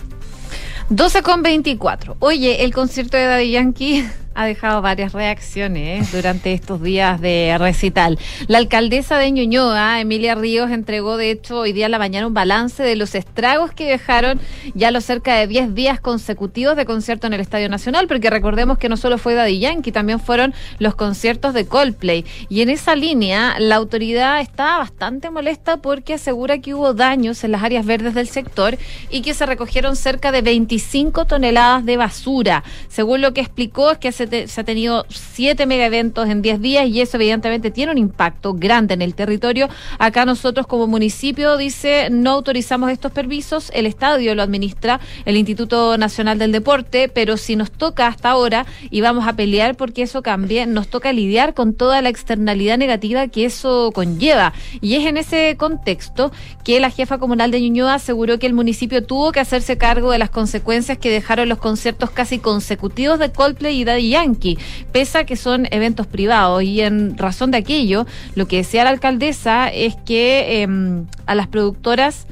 [0.90, 2.16] 12 con 24.
[2.20, 8.18] Oye, el concierto de Daddy Yankee ha dejado varias reacciones durante estos días de recital.
[8.48, 12.34] La alcaldesa de Ñuñoa, Emilia Ríos, entregó de hecho hoy día a la mañana un
[12.34, 14.40] balance de los estragos que dejaron
[14.74, 18.78] ya los cerca de 10 días consecutivos de concierto en el Estadio Nacional, porque recordemos
[18.78, 22.24] que no solo fue Daddy Yankee, también fueron los conciertos de Coldplay.
[22.48, 27.52] Y en esa línea, la autoridad está bastante molesta porque asegura que hubo daños en
[27.52, 28.76] las áreas verdes del sector
[29.10, 32.64] y que se recogieron cerca de 25 toneladas de basura.
[32.88, 36.60] Según lo que explicó, es que se se, ha tenido siete mega eventos en 10
[36.60, 39.68] días y eso evidentemente tiene un impacto grande en el territorio.
[39.98, 45.98] Acá nosotros como municipio dice no autorizamos estos permisos, el estadio lo administra el Instituto
[45.98, 50.22] Nacional del Deporte, pero si nos toca hasta ahora y vamos a pelear porque eso
[50.22, 54.52] cambie, nos toca lidiar con toda la externalidad negativa que eso conlleva.
[54.80, 56.32] Y es en ese contexto
[56.64, 60.18] que la jefa comunal de Ñuñoa aseguró que el municipio tuvo que hacerse cargo de
[60.18, 64.58] las consecuencias que dejaron los conciertos casi consecutivos de Coldplay y Daddy Yankee,
[64.92, 66.62] pese a que son eventos privados.
[66.62, 71.48] Y en razón de aquello, lo que decía la alcaldesa es que em, a las
[71.48, 72.26] productoras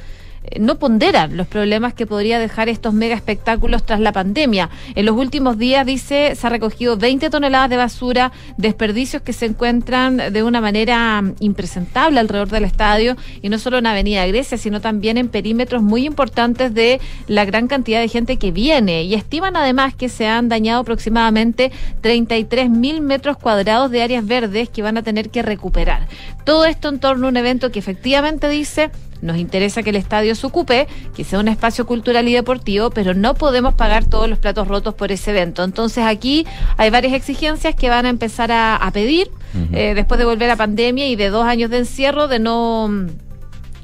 [0.60, 4.70] no ponderan los problemas que podría dejar estos mega espectáculos tras la pandemia.
[4.94, 9.46] En los últimos días, dice, se ha recogido 20 toneladas de basura, desperdicios que se
[9.46, 14.80] encuentran de una manera impresentable alrededor del estadio, y no solo en Avenida Grecia, sino
[14.80, 19.04] también en perímetros muy importantes de la gran cantidad de gente que viene.
[19.04, 24.68] Y estiman además que se han dañado aproximadamente 33 mil metros cuadrados de áreas verdes
[24.68, 26.08] que van a tener que recuperar.
[26.44, 28.90] Todo esto en torno a un evento que efectivamente dice
[29.22, 33.14] nos interesa que el estadio se ocupe, que sea un espacio cultural y deportivo, pero
[33.14, 35.64] no podemos pagar todos los platos rotos por ese evento.
[35.64, 39.30] Entonces aquí hay varias exigencias que van a empezar a, pedir
[39.72, 42.90] eh, después de volver a pandemia y de dos años de encierro, de no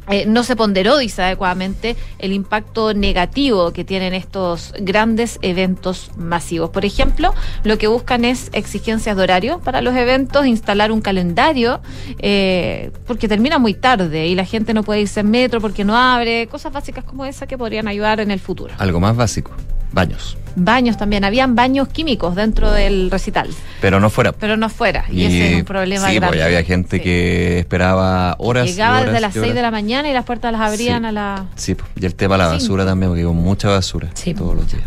[0.09, 6.71] eh, no se ponderó, dice adecuadamente, el impacto negativo que tienen estos grandes eventos masivos.
[6.71, 11.81] Por ejemplo, lo que buscan es exigencias de horario para los eventos, instalar un calendario,
[12.19, 15.97] eh, porque termina muy tarde y la gente no puede irse en metro porque no
[15.97, 18.75] abre, cosas básicas como esa que podrían ayudar en el futuro.
[18.79, 19.53] Algo más básico,
[19.93, 20.37] baños.
[20.57, 23.49] Baños también, habían baños químicos dentro del recital.
[23.81, 24.33] Pero no fuera.
[24.33, 28.67] Pero no fuera, y, ese es un problema sí, Pues había gente que esperaba horas.
[28.67, 31.47] Llegaba desde las 6 de la mañana y las puertas las abrían a la.
[31.55, 34.85] Sí, y el tema de la basura también, porque hubo mucha basura todos los días.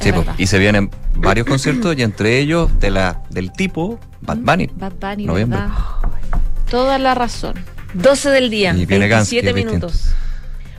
[0.00, 4.70] Sí, y se vienen varios conciertos y entre ellos de la del tipo Bad Bunny.
[4.74, 5.60] Bad Bunny, noviembre.
[6.70, 7.54] Toda la razón.
[7.94, 10.14] 12 del día, y 27 minutos.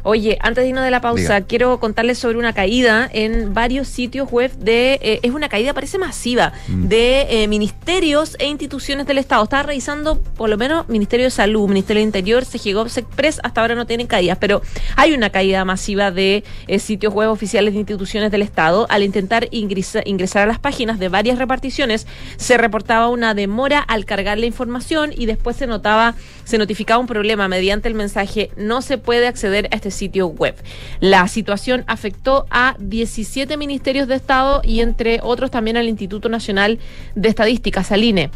[0.04, 4.30] Oye, antes de irnos de la pausa, quiero contarles sobre una caída en varios sitios
[4.32, 5.00] web de.
[5.02, 6.88] Eh, es una caída, parece masiva, mm.
[6.88, 9.44] de eh, ministerios e instituciones del Estado.
[9.44, 13.76] Estaba revisando, por lo menos, Ministerio de Salud, Ministerio del Interior, CGGOV, Express, hasta ahora
[13.76, 14.62] no tienen caídas, pero
[14.98, 18.86] hay una caída masiva de eh, sitios web oficiales de instituciones del Estado.
[18.90, 24.38] Al intentar ingresar a las páginas de varias reparticiones, se reportaba una demora al cargar
[24.38, 28.98] la información y después se notaba, se notificaba un problema mediante el mensaje no se
[28.98, 30.56] puede acceder a este sitio web.
[31.00, 36.80] La situación afectó a 17 ministerios de Estado y entre otros también al Instituto Nacional
[37.16, 38.30] de Estadística, Saline.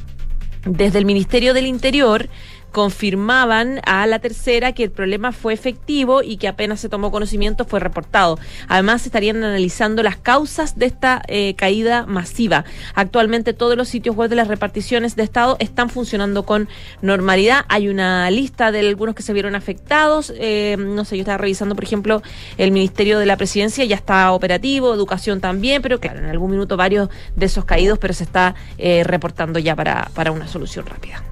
[0.65, 2.30] Desde el Ministerio del Interior
[2.71, 7.65] confirmaban a la tercera que el problema fue efectivo y que apenas se tomó conocimiento
[7.65, 8.38] fue reportado.
[8.67, 12.65] Además, estarían analizando las causas de esta eh, caída masiva.
[12.93, 16.67] Actualmente todos los sitios web de las reparticiones de Estado están funcionando con
[17.01, 17.65] normalidad.
[17.67, 20.34] Hay una lista de algunos que se vieron afectados.
[20.38, 22.21] Eh, no sé, yo estaba revisando, por ejemplo,
[22.58, 26.77] el Ministerio de la Presidencia ya está operativo, Educación también, pero claro, en algún minuto
[26.77, 31.23] varios de esos caídos, pero se está eh, reportando ya para, para una solución rápida.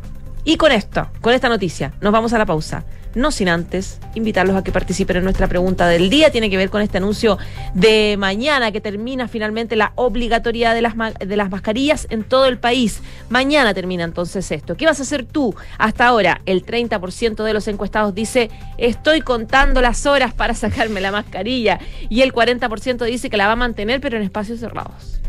[0.48, 2.86] Y con esto, con esta noticia, nos vamos a la pausa.
[3.16, 6.32] No sin antes invitarlos a que participen en nuestra pregunta del día.
[6.32, 7.40] Tiene que ver con este anuncio
[7.74, 12.60] de mañana que termina finalmente la obligatoriedad de las, de las mascarillas en todo el
[12.60, 13.02] país.
[13.30, 14.78] Mañana termina entonces esto.
[14.78, 15.56] ¿Qué vas a hacer tú?
[15.80, 21.12] Hasta ahora, el 30% de los encuestados dice, estoy contando las horas para sacarme la
[21.12, 21.80] mascarilla.
[22.08, 25.25] Y el 40% dice que la va a mantener, pero en espacios cerrados.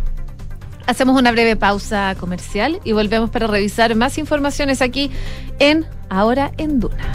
[0.87, 5.11] Hacemos una breve pausa comercial y volvemos para revisar más informaciones aquí
[5.59, 7.13] en Ahora en Duna.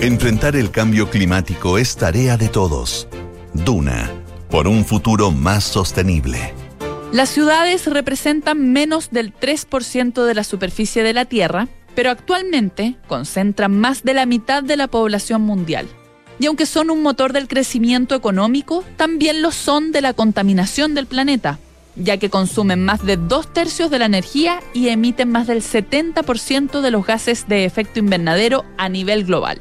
[0.00, 3.08] Enfrentar el cambio climático es tarea de todos.
[3.52, 4.08] Duna,
[4.48, 6.54] por un futuro más sostenible.
[7.12, 11.66] Las ciudades representan menos del 3% de la superficie de la Tierra,
[11.96, 15.88] pero actualmente concentran más de la mitad de la población mundial
[16.40, 21.06] y aunque son un motor del crecimiento económico, también lo son de la contaminación del
[21.06, 21.58] planeta,
[21.96, 26.80] ya que consumen más de dos tercios de la energía y emiten más del 70%
[26.80, 29.58] de los gases de efecto invernadero a nivel global.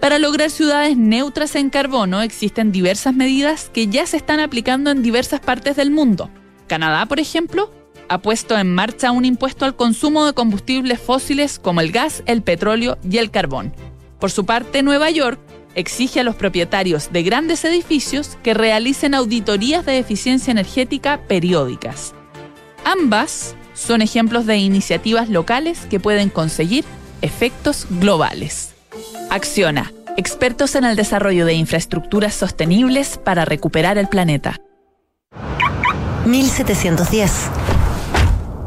[0.00, 5.02] Para lograr ciudades neutras en carbono existen diversas medidas que ya se están aplicando en
[5.02, 6.30] diversas partes del mundo.
[6.68, 7.72] Canadá, por ejemplo,
[8.08, 12.42] ha puesto en marcha un impuesto al consumo de combustibles fósiles como el gas, el
[12.42, 13.74] petróleo y el carbón.
[14.20, 15.40] Por su parte, Nueva York
[15.74, 22.14] exige a los propietarios de grandes edificios que realicen auditorías de eficiencia energética periódicas.
[22.84, 26.84] Ambas son ejemplos de iniciativas locales que pueden conseguir
[27.22, 28.74] efectos globales.
[29.30, 34.60] Acciona, expertos en el desarrollo de infraestructuras sostenibles para recuperar el planeta.
[36.26, 37.32] 1710,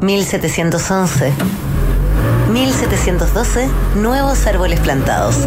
[0.00, 1.32] 1711,
[2.52, 5.46] 1712, nuevos árboles plantados.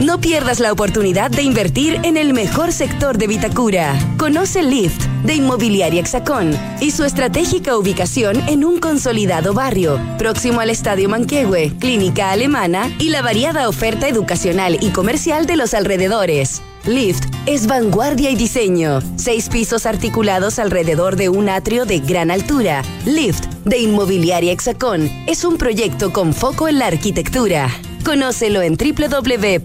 [0.00, 3.96] No pierdas la oportunidad de invertir en el mejor sector de Vitacura.
[4.18, 10.70] Conoce Lift de Inmobiliaria Hexacón y su estratégica ubicación en un consolidado barrio, próximo al
[10.70, 16.60] Estadio Manquehue, Clínica Alemana y la variada oferta educacional y comercial de los alrededores.
[16.86, 18.98] Lift es vanguardia y diseño.
[19.14, 22.82] Seis pisos articulados alrededor de un atrio de gran altura.
[23.06, 27.70] Lift de Inmobiliaria Hexacón es un proyecto con foco en la arquitectura.
[28.04, 29.64] Conócelo en www.exacon.cl.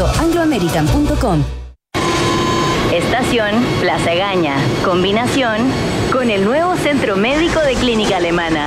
[0.00, 1.44] chile.angloamerican.com.
[2.92, 4.56] Estación Plaza Gaña.
[4.84, 5.58] Combinación
[6.10, 8.66] con el nuevo Centro Médico de Clínica Alemana.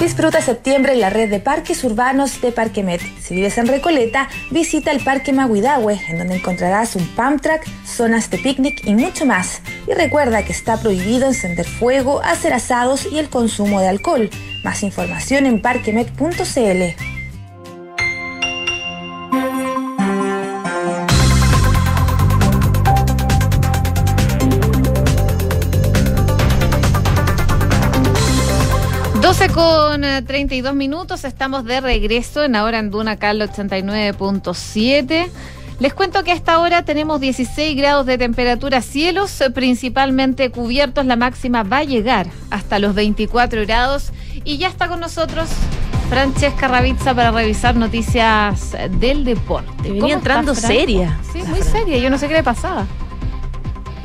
[0.00, 3.00] Disfruta septiembre en la red de parques urbanos de Parquemet.
[3.20, 8.30] Si vives en Recoleta, visita el Parque Maguidahue, en donde encontrarás un pump track, zonas
[8.30, 9.60] de picnic y mucho más.
[9.88, 14.30] Y recuerda que está prohibido encender fuego, hacer asados y el consumo de alcohol.
[14.62, 17.17] Más información en parquemet.cl.
[29.58, 35.28] con 32 minutos, estamos de regreso en ahora en Duna Cal 89.7.
[35.80, 41.16] Les cuento que a esta hora tenemos 16 grados de temperatura, cielos principalmente cubiertos, la
[41.16, 44.12] máxima va a llegar hasta los 24 grados
[44.44, 45.48] y ya está con nosotros
[46.08, 49.90] Francesca Ravizza para revisar noticias del deporte.
[49.90, 51.18] Venía entrando seria.
[51.32, 52.86] Sí, muy seria, yo no sé qué le pasaba.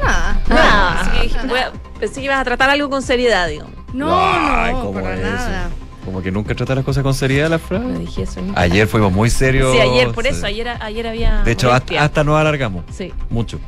[0.04, 1.72] Nada, nada.
[2.00, 3.68] Pensé que ibas a tratar algo con seriedad, digo.
[3.94, 5.70] No, no, para nada.
[6.06, 7.86] Como que nunca trata las cosas con seriedad, la frase.
[7.86, 8.42] No dije eso.
[8.56, 9.74] Ayer fuimos muy serios.
[9.74, 11.44] Sí, ayer, por eso, ayer, ayer había.
[11.44, 12.84] De hecho, hasta, hasta, nos alargamos.
[12.92, 13.14] Sí.
[13.30, 13.60] Mucho.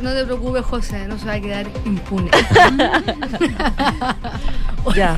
[0.00, 2.30] No, te preocupes, José, no se va a quedar impune.
[4.94, 5.16] ya.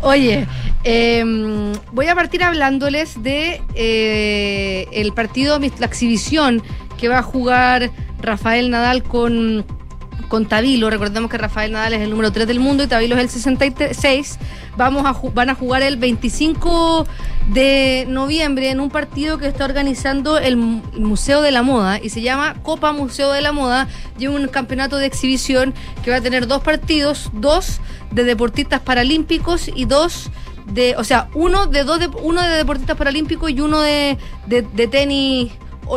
[0.00, 0.48] Oye,
[0.82, 6.60] eh, voy a partir hablándoles de eh, el partido, la exhibición
[6.98, 9.64] que va a jugar Rafael Nadal con
[10.30, 10.88] con Tabilo.
[10.88, 14.38] Recordemos que Rafael Nadal es el número 3 del mundo y Tabilo es el 66.
[14.78, 17.06] Vamos a van a jugar el 25
[17.52, 22.22] de noviembre en un partido que está organizando el Museo de la Moda y se
[22.22, 23.88] llama Copa Museo de la Moda
[24.18, 27.80] y un campeonato de exhibición que va a tener dos partidos, dos
[28.12, 30.30] de deportistas paralímpicos y dos
[30.66, 34.16] de, o sea, uno de dos de, uno de deportistas paralímpicos y uno de,
[34.46, 35.50] de, tenis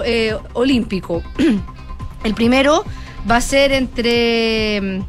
[0.04, 1.22] eh, olímpico.
[2.24, 2.84] el primero
[3.30, 5.04] va a ser entre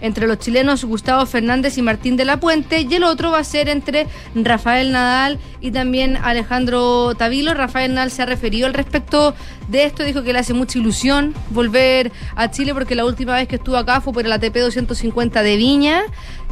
[0.00, 3.44] entre los chilenos Gustavo Fernández y Martín de la Puente y el otro va a
[3.44, 7.54] ser entre Rafael Nadal y también Alejandro Tavilo.
[7.54, 9.34] Rafael Nadal se ha referido al respecto
[9.68, 13.48] de esto, dijo que le hace mucha ilusión volver a Chile porque la última vez
[13.48, 16.02] que estuvo acá fue por el ATP 250 de Viña,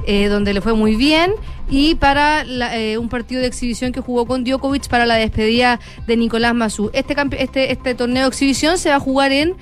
[0.07, 1.33] eh, donde le fue muy bien,
[1.69, 6.17] y para eh, un partido de exhibición que jugó con Djokovic para la despedida de
[6.17, 6.91] Nicolás Mazú.
[6.93, 9.55] Este, este, este torneo de exhibición se va a jugar en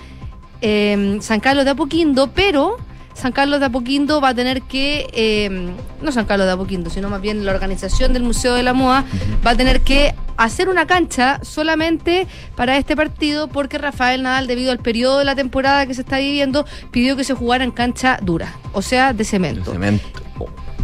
[0.63, 2.79] eh, San Carlos de Apoquindo, pero
[3.15, 7.11] San Carlos de Apoquindo va a tener que, eh, no San Carlos de Apoquindo, sino
[7.11, 9.05] más bien la organización del Museo de la Moda,
[9.47, 14.73] va a tener que hacer una cancha solamente para este partido porque Rafael Nadal, debido
[14.73, 18.19] al periodo de la temporada que se está viviendo, pidió que se jugara en cancha
[18.23, 19.73] dura, o sea, de cemento.
[19.73, 20.21] Cemento.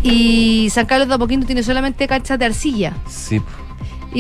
[0.03, 2.93] Y San Carlos de Apoquindo tiene solamente canchas de arcilla.
[3.09, 3.41] Sí.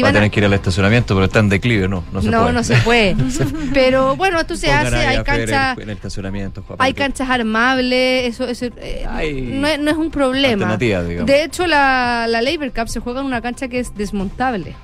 [0.02, 2.04] Va a tener que ir al estacionamiento, pero está en declive, no.
[2.12, 2.52] No se no, puede.
[2.52, 3.16] no se puede.
[3.74, 5.78] Pero bueno, esto se hace, hay canchas...
[5.78, 9.06] En el estacionamiento, Juan Hay canchas armables, eso, eso eh,
[9.50, 10.76] no, es, no es un problema.
[10.76, 14.74] De hecho, la, la Labor Cup se juega en una cancha que es desmontable.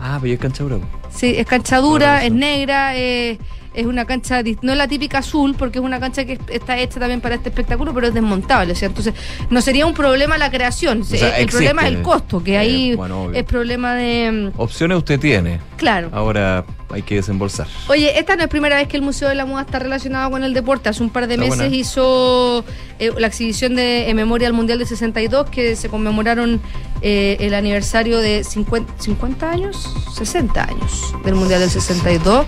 [0.00, 0.82] Ah, pero es cancha bravo.
[1.10, 3.38] Sí, es cancha dura, es negra, eh,
[3.76, 6.98] es una cancha, no es la típica azul, porque es una cancha que está hecha
[6.98, 8.72] también para este espectáculo, pero es desmontable.
[8.72, 9.14] O sea, entonces
[9.50, 11.02] no sería un problema la creación.
[11.04, 11.46] sea, el existe.
[11.72, 14.50] problema es el costo, que Eh, ahí bueno, es problema de.
[14.56, 15.60] mm, Opciones usted tiene.
[15.76, 16.10] Claro.
[16.12, 17.66] Ahora hay que desembolsar.
[17.88, 20.42] Oye, esta no es primera vez que el Museo de la Moda está relacionado con
[20.44, 20.88] el deporte.
[20.88, 21.76] Hace un par de Está meses buena.
[21.76, 22.64] hizo
[22.98, 26.60] eh, la exhibición de en memoria al Mundial de 62, que se conmemoraron
[27.02, 32.46] eh, el aniversario de 50, 50 años, 60 años del Mundial del 62.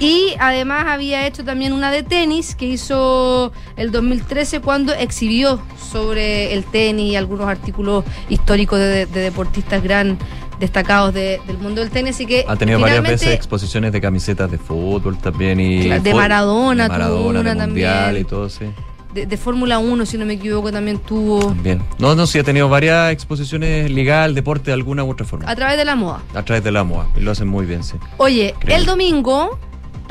[0.00, 5.60] Y además había hecho también una de tenis que hizo el 2013 cuando exhibió
[5.92, 10.18] sobre el tenis y algunos artículos históricos de, de deportistas gran
[10.62, 12.14] destacados de- del mundo del tenis.
[12.14, 16.14] Así que Ha tenido varias veces exposiciones de camisetas de fútbol también y Claro, de
[16.14, 18.16] Maradona de tuvo Maradona, una también.
[18.18, 18.66] y todo, sí.
[19.12, 21.82] de, de Fórmula 1, si no me equivoco, también tuvo Bien.
[21.98, 25.50] No, no, sí, ha tenido varias exposiciones ligadas, deporte de alguna u otra forma.
[25.50, 26.22] a través de la moda.
[26.34, 27.08] A través de la MOA.
[27.16, 27.96] Y lo hacen muy bien, sí.
[28.16, 28.76] Oye, Creo.
[28.78, 29.58] el domingo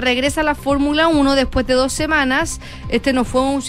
[0.01, 2.59] regresa la Fórmula 1 después de dos semanas.
[2.89, 3.61] Este no fue un-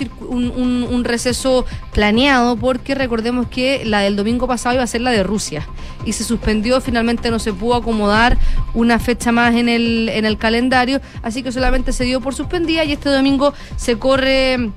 [0.90, 5.22] un receso planeado porque recordemos que la del domingo pasado iba a ser la de
[5.22, 5.66] Rusia
[6.04, 8.36] y se suspendió, finalmente no se pudo acomodar
[8.74, 12.84] una fecha más en el, en el calendario, así que solamente se dio por suspendida
[12.84, 14.70] y este domingo se corre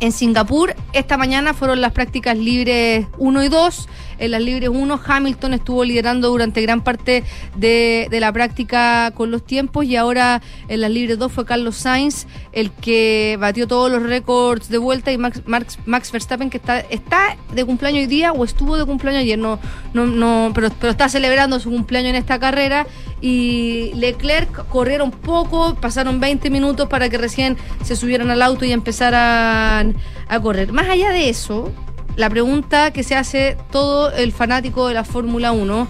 [0.00, 0.74] en Singapur.
[0.92, 3.88] Esta mañana fueron las prácticas libres 1 y 2.
[4.22, 7.24] En las libres 1, Hamilton estuvo liderando durante gran parte
[7.56, 12.28] de, la práctica con los tiempos y ahora en las libres 2 fue Carlos Sainz
[12.52, 16.78] el que batió todos los récords de vuelta y Max, Max, Max Verstappen que está,
[16.78, 19.58] está de cumpleaños hoy día o estuvo de cumpleaños ayer, no,
[19.92, 22.86] no, no, pero, pero está celebrando su cumpleaños en esta carrera
[23.20, 28.70] y Leclerc corrieron poco, pasaron 20 minutos para que recién se subieran al auto y
[28.70, 29.96] empezaran
[30.28, 30.72] a correr.
[30.72, 31.72] Más allá de eso,
[32.16, 35.88] la pregunta que se hace todo el fanático de la Fórmula 1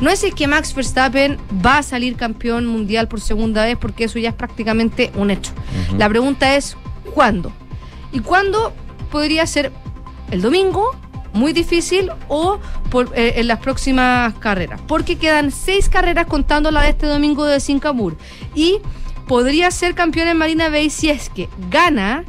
[0.00, 4.04] no es es que Max Verstappen va a salir campeón mundial por segunda vez, porque
[4.04, 5.52] eso ya es prácticamente un hecho.
[5.96, 6.76] La pregunta es
[7.14, 7.52] ¿cuándo?
[8.12, 8.72] ¿Y cuándo
[9.10, 9.72] podría ser
[10.30, 10.94] el domingo?
[11.32, 12.60] Muy difícil o
[12.90, 14.80] por, eh, en las próximas carreras.
[14.86, 18.16] Porque quedan seis carreras contando la de este domingo de Singapur.
[18.54, 18.80] Y
[19.26, 22.24] podría ser campeón en Marina Bay si es que gana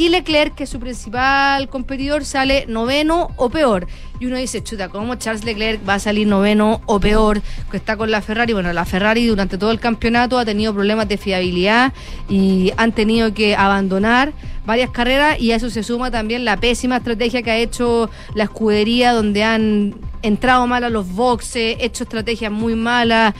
[0.00, 3.86] y Leclerc, que es su principal competidor, sale noveno o peor.
[4.18, 7.42] Y uno dice, chuta, ¿cómo Charles Leclerc va a salir noveno o peor?
[7.70, 8.54] Que está con la Ferrari.
[8.54, 11.92] Bueno, la Ferrari durante todo el campeonato ha tenido problemas de fiabilidad
[12.30, 14.32] y han tenido que abandonar
[14.64, 18.44] varias carreras y a eso se suma también la pésima estrategia que ha hecho la
[18.44, 23.34] escudería donde han entrado mal a los boxes, hecho estrategias muy malas,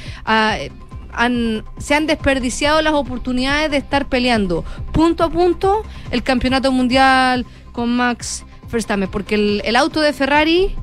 [1.13, 7.47] han, se han desperdiciado las oportunidades de estar peleando punto a punto el campeonato mundial
[7.73, 10.77] con Max Verstappen, porque el, el auto de Ferrari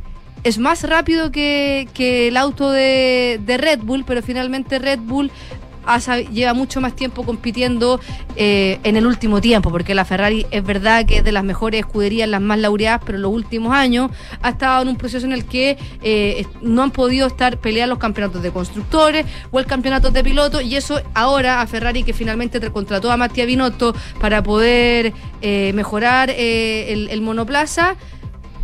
[0.44, 5.32] es más rápido que, que el auto de, de Red Bull, pero finalmente Red Bull
[5.88, 8.00] ha sab- lleva mucho más tiempo compitiendo
[8.36, 11.80] eh, en el último tiempo, porque la Ferrari es verdad que es de las mejores
[11.80, 14.12] escuderías, las más laureadas, pero en los últimos años
[14.42, 17.98] ha estado en un proceso en el que eh, no han podido estar pelear los
[17.98, 22.60] campeonatos de constructores o el campeonato de pilotos, y eso ahora a Ferrari que finalmente
[22.60, 27.96] te contrató a Mattia Binotto para poder eh, mejorar el, el monoplaza,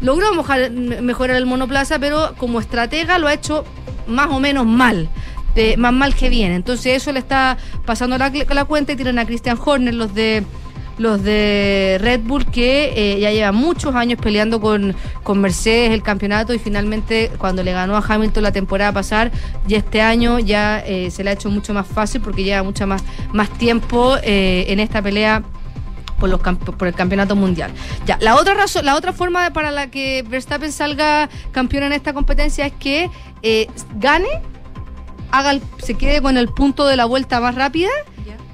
[0.01, 3.63] logró mejorar el monoplaza, pero como estratega lo ha hecho
[4.05, 5.07] más o menos mal.
[5.77, 6.51] Más mal que bien.
[6.51, 10.43] Entonces eso le está pasando la, la cuenta y tienen a Christian Horner, los de
[10.97, 16.03] los de Red Bull, que eh, ya lleva muchos años peleando con, con Mercedes el
[16.03, 19.31] campeonato y finalmente cuando le ganó a Hamilton la temporada pasada,
[19.67, 22.85] y este año ya eh, se le ha hecho mucho más fácil porque lleva mucho
[22.87, 25.43] más, más tiempo eh, en esta pelea
[26.19, 27.71] por, los por el campeonato mundial.
[28.05, 32.13] Ya, la otra razón, la otra forma para la que Verstappen salga campeón en esta
[32.13, 33.09] competencia es que
[33.95, 34.29] gane,
[35.33, 37.89] haga el- se quede con el punto de la vuelta más rápida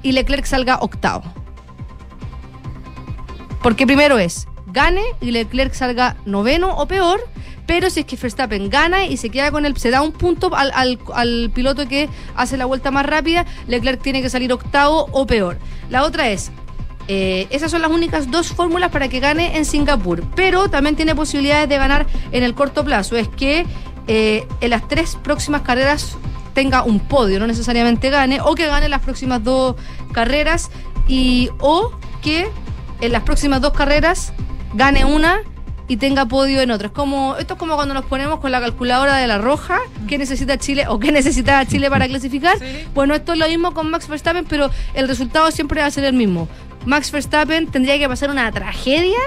[0.02, 1.22] y Leclerc salga octavo.
[3.62, 7.20] Porque primero es gane y Leclerc salga noveno o peor,
[7.66, 10.54] pero si es que Verstappen gana y se queda con el, se da un punto
[10.56, 15.06] al, al- al piloto que hace la vuelta más rápida, Leclerc tiene que salir octavo
[15.12, 15.58] o peor.
[15.90, 16.50] La otra es,
[17.08, 21.14] eh, esas son las únicas dos fórmulas para que gane en Singapur, pero también tiene
[21.14, 23.16] posibilidades de ganar en el corto plazo.
[23.16, 23.66] Es que
[24.06, 26.16] eh, en las tres próximas carreras
[26.52, 29.76] tenga un podio, no necesariamente gane, o que gane las próximas dos
[30.12, 30.70] carreras
[31.06, 31.92] y o
[32.22, 32.50] que
[33.00, 34.32] en las próximas dos carreras
[34.74, 35.42] gane una
[35.90, 36.86] y tenga podio en otra.
[36.86, 40.18] Es como, esto es como cuando nos ponemos con la calculadora de la roja, ¿qué
[40.18, 42.56] necesita Chile o qué necesita Chile para clasificar?
[42.94, 46.04] Bueno, esto es lo mismo con Max Verstappen, pero el resultado siempre va a ser
[46.04, 46.48] el mismo.
[46.86, 49.18] Max Verstappen tendría que pasar una tragedia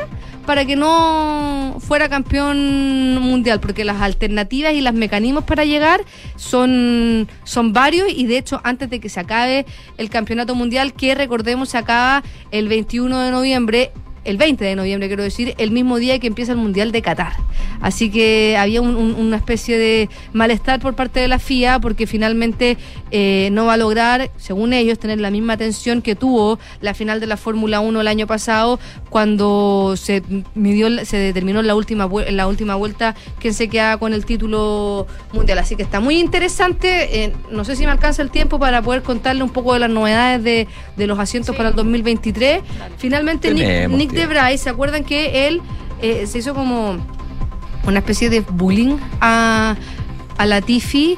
[0.45, 6.03] para que no fuera campeón mundial, porque las alternativas y los mecanismos para llegar
[6.35, 9.65] son, son varios y de hecho antes de que se acabe
[9.97, 13.91] el campeonato mundial, que recordemos se acaba el 21 de noviembre,
[14.25, 17.33] el 20 de noviembre quiero decir, el mismo día que empieza el Mundial de Qatar.
[17.81, 22.07] Así que había un- un- una especie de malestar por parte de la FIA porque
[22.07, 22.77] finalmente
[23.11, 27.19] eh, no va a lograr, según ellos, tener la misma atención que tuvo la final
[27.19, 30.23] de la Fórmula 1 el año pasado cuando se
[30.55, 34.25] midió, se determinó en la última, en la última vuelta quién se queda con el
[34.25, 35.59] título mundial.
[35.59, 37.23] Así que está muy interesante.
[37.23, 39.89] eh, no sé si me alcanza el tiempo para poder contarle un poco de las
[39.89, 40.67] novedades de,
[40.97, 42.61] de los asientos para el 2023.
[42.97, 44.33] Finalmente, Nick, Nick tiempo.
[44.33, 45.61] DeVries, ¿se acuerdan que él
[46.01, 46.97] eh, se hizo como
[47.85, 49.75] una especie de bullying a,
[50.37, 51.17] a la Tiffy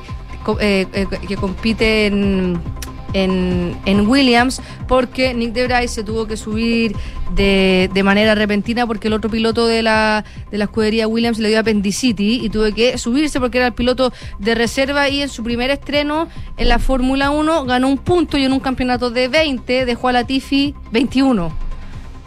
[0.55, 2.61] que compite en,
[3.13, 6.95] en, en Williams porque Nick DeVries se tuvo que subir
[7.33, 11.49] de, de manera repentina porque el otro piloto de la, de la escudería Williams le
[11.49, 15.43] dio apendicitis y tuvo que subirse porque era el piloto de reserva y en su
[15.43, 16.27] primer estreno
[16.57, 20.11] en la Fórmula 1 ganó un punto y en un campeonato de 20 dejó a
[20.11, 21.64] la Tiffy 21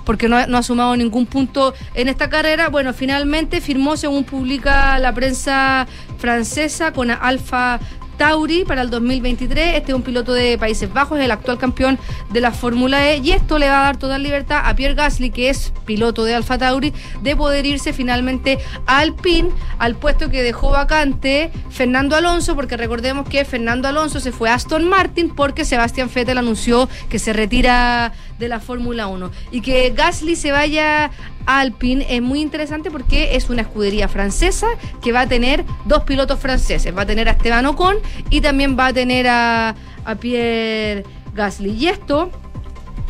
[0.09, 2.71] porque no, no ha sumado ningún punto en esta carrera.
[2.71, 5.87] Bueno, finalmente firmó, según publica la prensa
[6.17, 7.79] francesa, con Alfa
[8.17, 9.77] Tauri para el 2023.
[9.77, 11.99] Este es un piloto de Países Bajos, el actual campeón
[12.31, 15.29] de la Fórmula E, y esto le va a dar toda libertad a Pierre Gasly,
[15.29, 20.43] que es piloto de Alfa Tauri, de poder irse finalmente a Alpine, al puesto que
[20.43, 25.67] dejó vacante Fernando Alonso, porque recordemos que Fernando Alonso se fue a Aston Martin porque
[25.67, 29.31] Sebastián Vettel anunció que se retira de la Fórmula 1.
[29.51, 31.11] Y que Gasly se vaya
[31.47, 34.67] a Alpine es muy interesante porque es una escudería francesa
[35.03, 36.97] que va a tener dos pilotos franceses.
[36.97, 37.97] Va a tener a Esteban Ocon
[38.31, 39.75] y también va a tener a,
[40.05, 41.71] a Pierre Gasly.
[41.71, 42.31] Y esto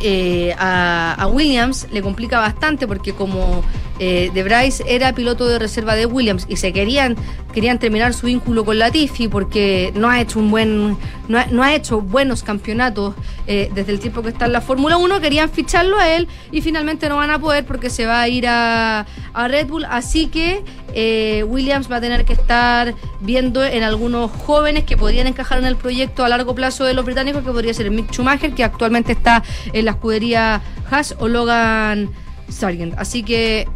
[0.01, 3.63] eh, a, a Williams le complica bastante porque como
[3.99, 7.15] eh, De Bryce era piloto de reserva de Williams y se querían
[7.53, 10.97] querían terminar su vínculo con Latifi porque no ha hecho un buen
[11.27, 13.15] no ha, no ha hecho buenos campeonatos
[13.47, 16.61] eh, desde el tiempo que está en la Fórmula 1 querían ficharlo a él y
[16.61, 19.85] finalmente no van a poder porque se va a ir a, a Red Bull.
[19.85, 25.27] Así que eh, Williams va a tener que estar viendo en algunos jóvenes que podrían
[25.27, 28.53] encajar en el proyecto a largo plazo de los británicos que podría ser Mick Schumacher
[28.53, 29.43] que actualmente está
[29.73, 32.09] en la escudería Haas o Logan
[32.49, 32.95] Sargent.
[32.97, 33.67] Así que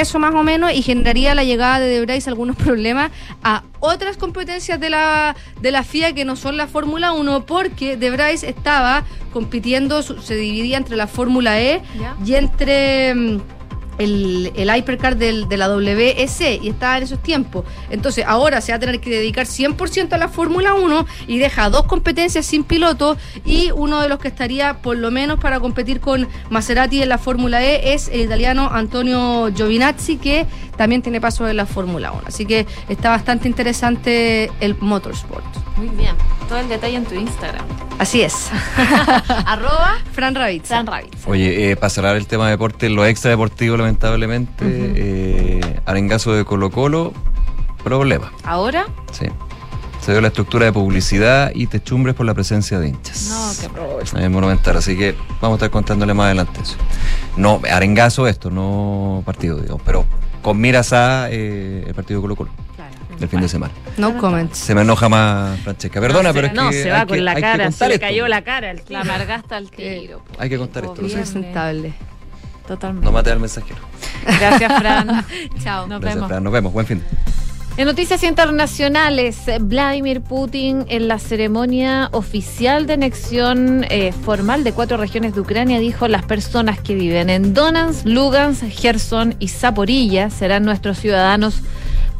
[0.00, 3.10] eso más o menos y generaría la llegada de De Vries algunos problemas
[3.42, 7.96] a otras competencias de la, de la FIA que no son la Fórmula 1 porque
[7.96, 12.16] De Vries estaba compitiendo, se dividía entre la Fórmula E Ya.
[12.24, 13.40] y entre mm,
[13.98, 17.64] el, el Hypercar del, de la WEC y estaba en esos tiempos.
[17.90, 21.70] Entonces ahora se va a tener que dedicar 100% a la Fórmula 1 y deja
[21.70, 26.00] dos competencias sin piloto y uno de los que estaría por lo menos para competir
[26.00, 31.48] con Maserati en la Fórmula E es el italiano Antonio Giovinazzi que también tiene paso
[31.48, 32.22] en la Fórmula 1.
[32.26, 35.65] Así que está bastante interesante el motorsport.
[35.76, 36.14] Muy bien.
[36.48, 37.64] Todo el detalle en tu Instagram.
[37.98, 38.50] Así es.
[39.46, 40.68] Arroba Fran Ravitz.
[40.68, 41.26] San Ravitz.
[41.26, 46.44] Oye, eh, para cerrar el tema de deporte, lo extra deportivo, lamentablemente, eh, arengazo de
[46.44, 47.12] Colo Colo,
[47.84, 48.32] problema.
[48.44, 49.26] Ahora, Sí.
[50.00, 53.28] Se dio la estructura de publicidad y techumbres por la presencia de hinchas.
[53.28, 53.98] no, qué pro.
[54.18, 56.76] En el Monumental, así que vamos a estar contándole más adelante eso.
[57.36, 60.04] No, arengazo esto, no partido, digamos, pero
[60.42, 62.50] con miras a eh, el partido de Colo Colo
[63.18, 63.72] del fin de semana.
[63.98, 64.58] No comments.
[64.58, 66.00] Se me enoja más Francesca.
[66.00, 67.70] Perdona, no, pero se, es no, que se hay va con que- la cara, se
[67.70, 68.06] contar le esto.
[68.06, 68.70] cayó la cara.
[68.70, 70.22] El La amargaste al tiro.
[70.38, 71.02] Hay que contar esto.
[71.02, 71.30] lo siento.
[71.32, 71.94] Presentable.
[72.66, 73.04] Totalmente.
[73.06, 73.78] No mate al mensajero.
[74.24, 75.24] Gracias, Fran.
[75.62, 75.86] Chao.
[75.86, 76.28] Nos Gracias, vemos.
[76.28, 76.42] Fran.
[76.44, 76.72] Nos vemos.
[76.72, 77.02] Buen fin.
[77.78, 84.96] En noticias internacionales, Vladimir Putin en la ceremonia oficial de anexión eh, formal de cuatro
[84.96, 90.64] regiones de Ucrania dijo las personas que viven en Donetsk, Lugansk, Gerson y Zaporilla serán
[90.64, 91.60] nuestros ciudadanos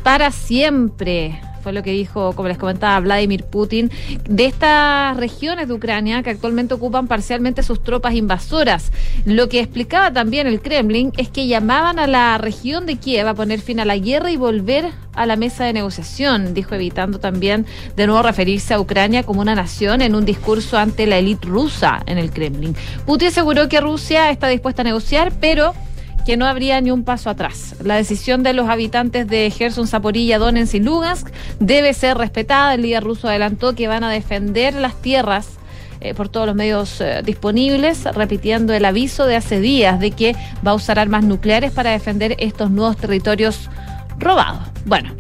[0.03, 3.91] para siempre fue lo que dijo, como les comentaba, Vladimir Putin,
[4.29, 8.93] de estas regiones de Ucrania que actualmente ocupan parcialmente sus tropas invasoras.
[9.25, 13.35] Lo que explicaba también el Kremlin es que llamaban a la región de Kiev a
[13.35, 17.67] poner fin a la guerra y volver a la mesa de negociación, dijo evitando también
[17.97, 22.01] de nuevo referirse a Ucrania como una nación en un discurso ante la élite rusa
[22.07, 22.77] en el Kremlin.
[23.07, 25.75] Putin aseguró que Rusia está dispuesta a negociar, pero
[26.27, 27.77] que no habría ni un paso atrás.
[27.83, 31.29] La decisión de los habitantes de Gerson, Zaporilla, Donetsk y Lugansk
[31.61, 32.75] debe ser respetada.
[32.75, 35.51] El líder ruso adelantó que van a defender las tierras
[36.01, 40.35] eh, por todos los medios eh, disponibles, repitiendo el aviso de hace días de que
[40.67, 43.71] va a usar armas nucleares para defender estos nuevos territorios
[44.19, 44.63] robados.
[44.85, 45.15] Bueno,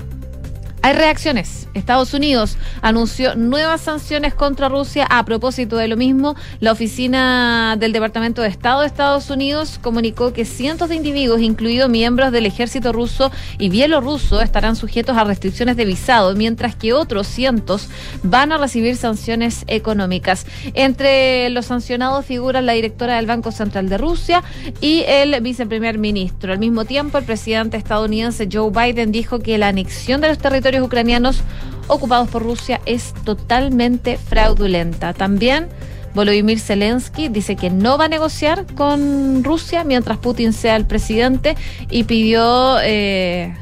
[0.86, 1.66] hay reacciones.
[1.74, 6.36] Estados Unidos anunció nuevas sanciones contra Rusia a propósito de lo mismo.
[6.60, 11.90] La oficina del Departamento de Estado de Estados Unidos comunicó que cientos de individuos, incluidos
[11.90, 17.26] miembros del ejército ruso y bielorruso, estarán sujetos a restricciones de visado, mientras que otros
[17.26, 17.88] cientos
[18.22, 20.46] van a recibir sanciones económicas.
[20.74, 24.44] Entre los sancionados figuran la directora del Banco Central de Rusia
[24.80, 26.52] y el viceprimer ministro.
[26.52, 30.75] Al mismo tiempo, el presidente estadounidense Joe Biden dijo que la anexión de los territorios
[30.82, 31.40] ucranianos
[31.88, 35.12] ocupados por Rusia es totalmente fraudulenta.
[35.12, 35.68] También
[36.14, 41.56] Volodymyr Zelensky dice que no va a negociar con Rusia mientras Putin sea el presidente
[41.90, 43.54] y pidió eh,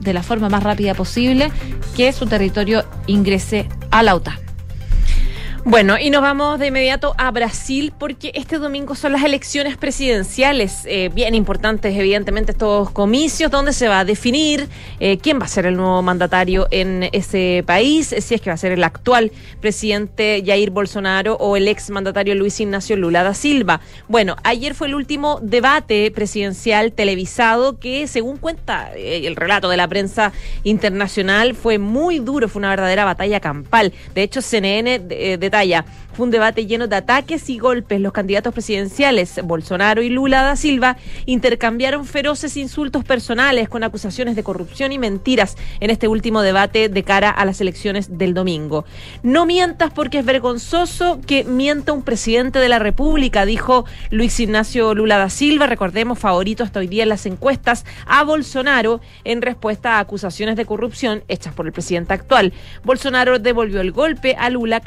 [0.00, 1.50] de la forma más rápida posible
[1.96, 4.49] que su territorio ingrese a la OTAN.
[5.64, 10.86] Bueno, y nos vamos de inmediato a Brasil porque este domingo son las elecciones presidenciales,
[10.86, 14.68] eh, bien importantes evidentemente estos comicios donde se va a definir
[15.00, 18.54] eh, quién va a ser el nuevo mandatario en ese país, si es que va
[18.54, 23.34] a ser el actual presidente Jair Bolsonaro o el ex mandatario Luis Ignacio Lula da
[23.34, 23.82] Silva.
[24.08, 29.76] Bueno, ayer fue el último debate presidencial televisado que según cuenta eh, el relato de
[29.76, 30.32] la prensa
[30.64, 33.92] internacional fue muy duro, fue una verdadera batalla campal.
[34.14, 35.50] De hecho, CNN de
[36.12, 38.00] Fue un debate lleno de ataques y golpes.
[38.00, 40.96] Los candidatos presidenciales, Bolsonaro y Lula da Silva,
[41.26, 47.02] intercambiaron feroces insultos personales con acusaciones de corrupción y mentiras en este último debate de
[47.04, 48.84] cara a las elecciones del domingo.
[49.22, 54.94] No mientas porque es vergonzoso que mienta un presidente de la República, dijo Luis Ignacio
[54.94, 59.96] Lula da Silva, recordemos, favorito hasta hoy día en las encuestas, a Bolsonaro en respuesta
[59.96, 62.52] a acusaciones de corrupción hechas por el presidente actual.
[62.82, 64.80] Bolsonaro devolvió el golpe a Lula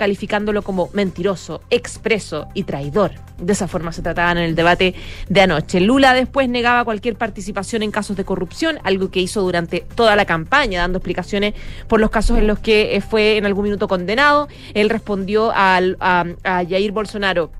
[0.61, 3.11] como mentiroso, expreso y traidor.
[3.37, 4.95] De esa forma se trataban en el debate
[5.27, 5.79] de anoche.
[5.79, 10.25] Lula después negaba cualquier participación en casos de corrupción, algo que hizo durante toda la
[10.25, 11.53] campaña, dando explicaciones
[11.87, 14.47] por los casos en los que eh, fue en algún minuto condenado.
[14.73, 15.81] Él respondió a
[16.43, 17.51] Jair Bolsonaro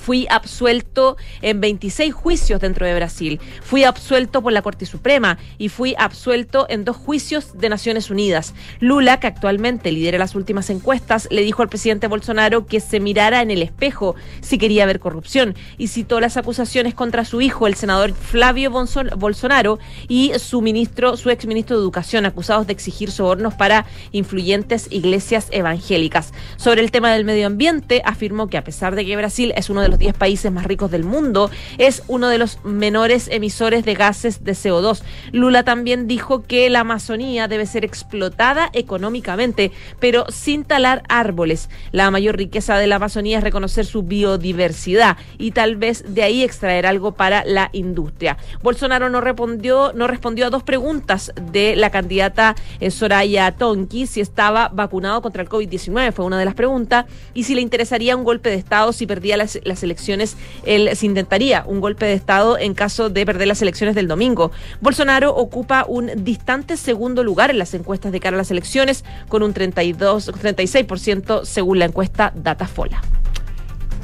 [0.00, 3.40] Fui absuelto en 26 juicios dentro de Brasil.
[3.62, 8.54] Fui absuelto por la Corte Suprema y fui absuelto en dos juicios de Naciones Unidas.
[8.80, 13.42] Lula, que actualmente lidera las últimas encuestas, le dijo al presidente Bolsonaro que se mirara
[13.42, 17.74] en el espejo si quería ver corrupción y citó las acusaciones contra su hijo, el
[17.74, 19.78] senador Flavio Bolsonaro,
[20.08, 26.32] y su ministro, su exministro de Educación, acusados de exigir sobornos para influyentes iglesias evangélicas.
[26.56, 29.82] Sobre el tema del medio ambiente, afirmó que a pesar de que Brasil es uno
[29.82, 33.94] de los 10 países más ricos del mundo, es uno de los menores emisores de
[33.94, 35.02] gases de CO2.
[35.32, 41.68] Lula también dijo que la Amazonía debe ser explotada económicamente, pero sin talar árboles.
[41.92, 46.42] La mayor riqueza de la Amazonía es reconocer su biodiversidad y tal vez de ahí
[46.42, 48.36] extraer algo para la industria.
[48.62, 54.20] Bolsonaro no respondió, no respondió a dos preguntas de la candidata eh, Soraya Tonki si
[54.20, 58.24] estaba vacunado contra el COVID-19, fue una de las preguntas, y si le interesaría un
[58.24, 62.58] golpe de Estado si perdía las, las elecciones, él se intentaría un golpe de Estado
[62.58, 64.52] en caso de perder las elecciones del domingo.
[64.80, 69.42] Bolsonaro ocupa un distante segundo lugar en las encuestas de cara a las elecciones, con
[69.42, 73.02] un 32, 36% según la encuesta Datafola.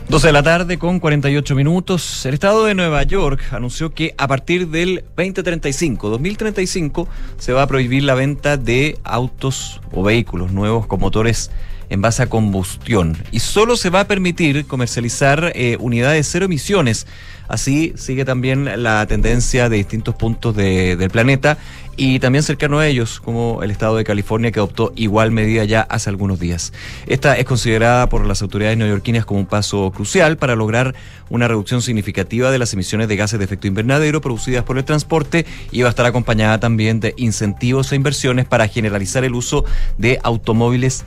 [0.08, 2.24] 12 de la tarde con 48 minutos.
[2.26, 7.08] El estado de Nueva York anunció que a partir del 2035, 2035,
[7.38, 11.50] se va a prohibir la venta de autos o vehículos nuevos con motores
[11.91, 17.07] en base a combustión y solo se va a permitir comercializar eh, unidades cero emisiones.
[17.49, 21.59] Así sigue también la tendencia de distintos puntos de- del planeta
[21.97, 25.82] y también cercano a ellos, como el estado de California que adoptó igual medida ya
[25.82, 26.72] hace algunos días.
[27.07, 30.97] Esta es considerada por las autoridades neoyorquinas como un paso crucial para lograr
[31.30, 35.47] una reducción significativa de las emisiones de gases de efecto invernadero producidas por el transporte
[35.70, 39.64] y va a estar acompañada también de incentivos e inversiones para generalizar el uso
[39.99, 41.05] de automóviles.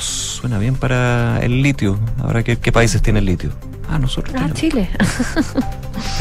[0.00, 1.98] Suena bien para el litio.
[2.22, 3.50] Ahora, ¿qué, qué países tienen litio?
[3.88, 4.34] Ah, nosotros.
[4.34, 4.58] Ah, tenemos.
[4.58, 4.88] Chile.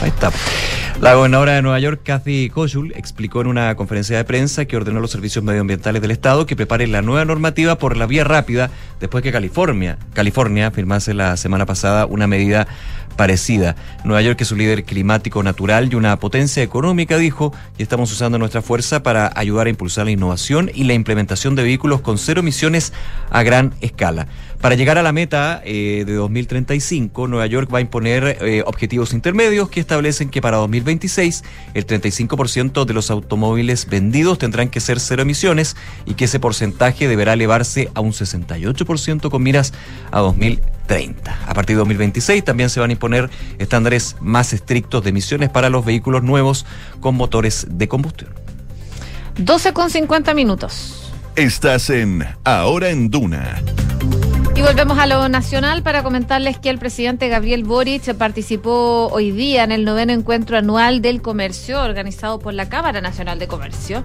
[0.02, 0.32] Ahí está.
[1.00, 4.98] La gobernadora de Nueva York, Kathy Hochul, explicó en una conferencia de prensa que ordenó
[4.98, 8.70] a los servicios medioambientales del Estado que preparen la nueva normativa por la vía rápida
[9.00, 12.68] después que California, California firmase la semana pasada una medida
[13.20, 13.76] parecida.
[14.06, 18.40] Nueva York es un líder climático natural y una potencia económica, dijo, y estamos usando
[18.40, 22.40] nuestra fuerza para ayudar a impulsar la innovación y la implementación de vehículos con cero
[22.40, 22.94] emisiones
[23.30, 24.28] a gran escala.
[24.62, 29.14] Para llegar a la meta eh, de 2035, Nueva York va a imponer eh, objetivos
[29.14, 35.00] intermedios que establecen que para 2026 el 35% de los automóviles vendidos tendrán que ser
[35.00, 39.74] cero emisiones y que ese porcentaje deberá elevarse a un 68% con miras
[40.12, 41.40] a 2030.
[41.48, 43.30] A partir de 2026 también se van a imponer
[43.60, 46.66] estándares más estrictos de emisiones para los vehículos nuevos
[47.00, 48.32] con motores de combustión.
[49.38, 51.14] 12 con 50 minutos.
[51.38, 53.62] Estás en Ahora en Duna.
[54.60, 59.64] Y volvemos a lo nacional para comentarles que el presidente Gabriel Boric participó hoy día
[59.64, 64.04] en el noveno encuentro anual del comercio organizado por la Cámara Nacional de Comercio.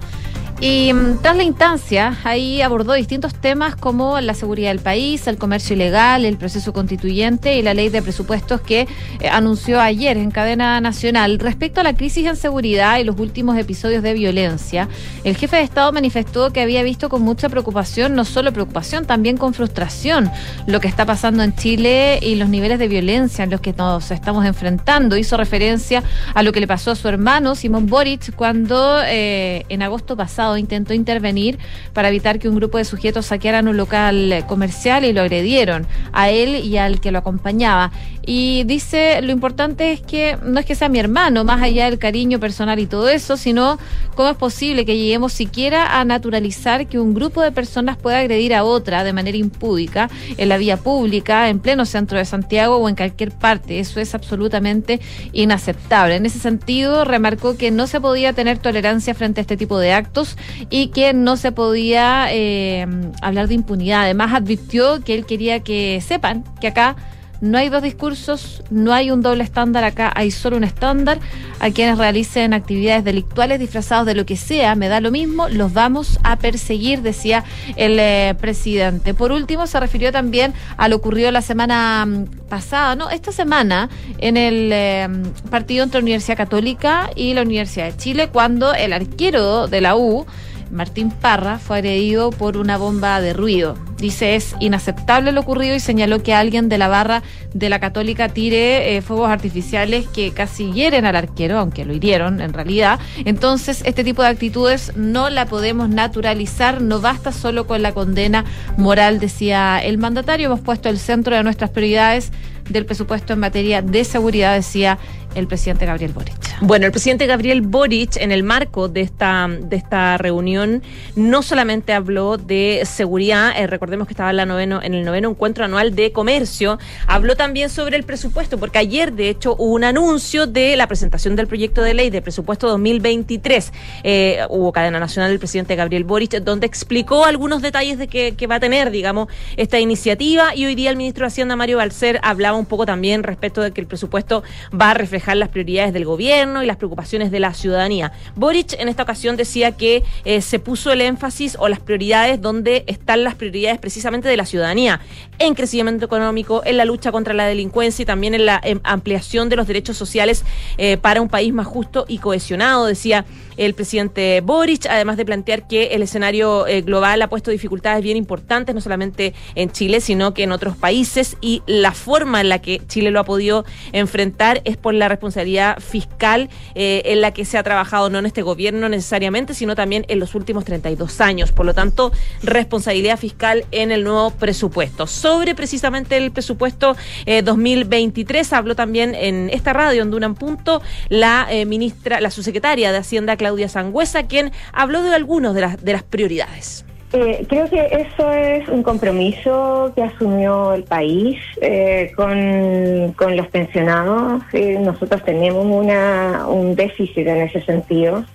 [0.61, 5.37] Y mm, tras la instancia, ahí abordó distintos temas como la seguridad del país, el
[5.37, 8.87] comercio ilegal, el proceso constituyente y la ley de presupuestos que
[9.19, 11.39] eh, anunció ayer en cadena nacional.
[11.39, 14.87] Respecto a la crisis en seguridad y los últimos episodios de violencia,
[15.25, 19.35] el jefe de Estado manifestó que había visto con mucha preocupación, no solo preocupación, también
[19.35, 20.31] con frustración,
[20.67, 24.09] lo que está pasando en Chile y los niveles de violencia en los que nos
[24.09, 25.17] estamos enfrentando.
[25.17, 26.01] Hizo referencia
[26.33, 30.54] a lo que le pasó a su hermano, Simón Boric, cuando eh, en agosto pasado
[30.57, 31.57] intentó intervenir
[31.93, 36.29] para evitar que un grupo de sujetos saquearan un local comercial y lo agredieron a
[36.29, 37.91] él y al que lo acompañaba.
[38.27, 41.99] Y dice, lo importante es que no es que sea mi hermano, más allá del
[41.99, 43.77] cariño personal y todo eso, sino
[44.15, 48.55] cómo es posible que lleguemos siquiera a naturalizar que un grupo de personas pueda agredir
[48.55, 52.89] a otra de manera impúdica en la vía pública, en pleno centro de Santiago o
[52.89, 53.79] en cualquier parte.
[53.79, 54.99] Eso es absolutamente
[55.31, 56.15] inaceptable.
[56.15, 59.93] En ese sentido, remarcó que no se podía tener tolerancia frente a este tipo de
[59.93, 60.34] actos
[60.69, 62.85] y que no se podía eh,
[63.21, 64.03] hablar de impunidad.
[64.03, 66.95] Además, advirtió que él quería que sepan que acá
[67.41, 71.19] no hay dos discursos, no hay un doble estándar acá, hay solo un estándar.
[71.59, 75.73] A quienes realicen actividades delictuales disfrazados de lo que sea, me da lo mismo, los
[75.73, 77.43] vamos a perseguir, decía
[77.75, 79.13] el eh, presidente.
[79.13, 83.09] Por último, se refirió también a lo ocurrido la semana mm, pasada, ¿no?
[83.09, 85.07] Esta semana en el eh,
[85.49, 89.95] partido entre la Universidad Católica y la Universidad de Chile, cuando el arquero de la
[89.95, 90.25] U,
[90.71, 93.77] Martín Parra fue agredido por una bomba de ruido.
[93.97, 98.29] Dice es inaceptable lo ocurrido y señaló que alguien de la barra de la Católica
[98.29, 102.99] tire eh, fuegos artificiales que casi hieren al arquero, aunque lo hirieron en realidad.
[103.23, 108.43] Entonces, este tipo de actitudes no la podemos naturalizar, no basta solo con la condena
[108.77, 110.47] moral, decía el mandatario.
[110.47, 112.31] Hemos puesto el centro de nuestras prioridades
[112.69, 114.97] del presupuesto en materia de seguridad, decía
[115.35, 116.33] el presidente Gabriel Boric.
[116.61, 120.81] Bueno, el presidente Gabriel Boric, en el marco de esta, de esta reunión,
[121.15, 125.29] no solamente habló de seguridad, eh, recordemos que estaba en, la noveno, en el noveno
[125.29, 129.83] encuentro anual de comercio, habló también sobre el presupuesto, porque ayer, de hecho, hubo un
[129.83, 133.73] anuncio de la presentación del proyecto de ley de presupuesto 2023.
[134.03, 138.47] Eh, hubo cadena nacional del presidente Gabriel Boric, donde explicó algunos detalles de que, que
[138.47, 142.19] va a tener, digamos, esta iniciativa, y hoy día el ministro de Hacienda, Mario Balcer,
[142.23, 144.43] hablaba un poco también respecto de que el presupuesto
[144.79, 148.11] va a reflejar las prioridades del gobierno y las preocupaciones de la ciudadanía.
[148.35, 152.83] Boric en esta ocasión decía que eh, se puso el énfasis o las prioridades donde
[152.87, 155.01] están las prioridades precisamente de la ciudadanía,
[155.39, 159.49] en crecimiento económico, en la lucha contra la delincuencia y también en la em, ampliación
[159.49, 160.43] de los derechos sociales
[160.77, 163.25] eh, para un país más justo y cohesionado, decía
[163.57, 168.17] el presidente Boric, además de plantear que el escenario eh, global ha puesto dificultades bien
[168.17, 172.59] importantes, no solamente en Chile, sino que en otros países, y la forma en la
[172.59, 177.45] que Chile lo ha podido enfrentar es por la responsabilidad fiscal eh, en la que
[177.45, 181.51] se ha trabajado no en este gobierno necesariamente, sino también en los últimos 32 años.
[181.51, 182.11] Por lo tanto,
[182.43, 185.07] responsabilidad fiscal en el nuevo presupuesto.
[185.07, 186.95] Sobre precisamente el presupuesto
[187.25, 192.91] eh, 2023, habló también en esta radio, en Dunan Punto, la eh, ministra, la subsecretaria
[192.91, 196.83] de Hacienda, Claudia Sangüesa, quien habló de algunos de las, de las prioridades.
[197.13, 203.47] Eh, creo que eso es un compromiso que asumió el país eh, con, con, los
[203.49, 204.41] pensionados.
[204.51, 208.25] Eh, nosotros tenemos una, un déficit en ese sentido.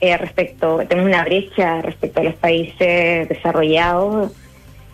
[0.00, 4.32] respecto Tenemos una brecha respecto a los países desarrollados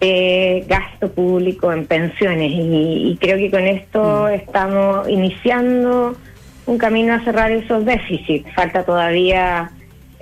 [0.01, 4.35] de gasto público en pensiones y, y creo que con esto mm.
[4.35, 6.15] estamos iniciando
[6.67, 8.53] un camino a cerrar esos déficits.
[8.55, 9.71] Falta todavía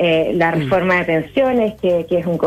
[0.02, 0.54] eh, la mm.
[0.60, 2.38] reforma de pensiones, que, es un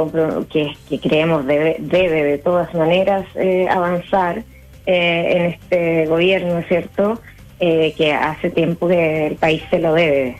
[0.49, 4.43] que, que creemos debe, debe de todas maneras eh, avanzar
[4.87, 7.21] eh, en este gobierno, ¿cierto?
[7.59, 10.35] que hace tiempo que el país se lo debe.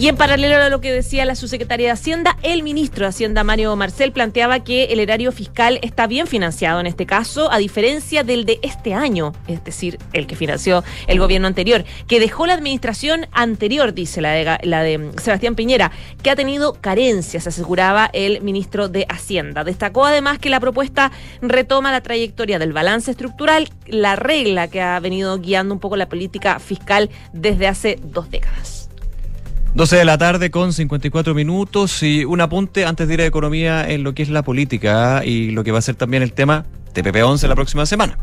[0.00, 3.44] Y en paralelo a lo que decía la subsecretaria de Hacienda, el ministro de Hacienda,
[3.44, 8.24] Mario Marcel, planteaba que el erario fiscal está bien financiado en este caso, a diferencia
[8.24, 12.54] del de este año, es decir, el que financió el gobierno anterior, que dejó la
[12.54, 15.92] administración anterior, dice la de, la de Sebastián Piñera,
[16.22, 19.64] que ha tenido carencias, aseguraba el ministro de Hacienda.
[19.64, 24.98] Destacó además que la propuesta retoma la trayectoria del balance estructural, la regla que ha
[24.98, 28.79] venido guiando un poco la política fiscal desde hace dos décadas.
[29.74, 33.88] 12 de la tarde con 54 minutos y un apunte antes de ir a economía
[33.88, 36.66] en lo que es la política y lo que va a ser también el tema
[36.92, 38.18] TPP-11 la próxima semana.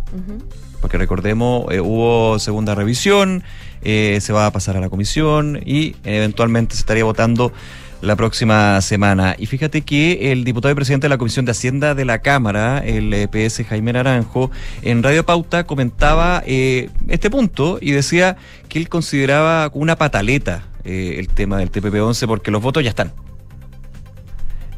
[0.82, 3.43] Porque recordemos, eh, hubo segunda revisión,
[3.82, 7.54] eh, se va a pasar a la comisión y eventualmente se estaría votando
[8.02, 9.36] la próxima semana.
[9.39, 12.80] Y fíjate que el diputado y presidente de la Comisión de Hacienda de la Cámara,
[12.80, 18.36] el EPS Jaime Naranjo, en Radio Pauta comentaba eh, este punto y decía
[18.68, 23.11] que él consideraba una pataleta eh, el tema del TPP-11 porque los votos ya están.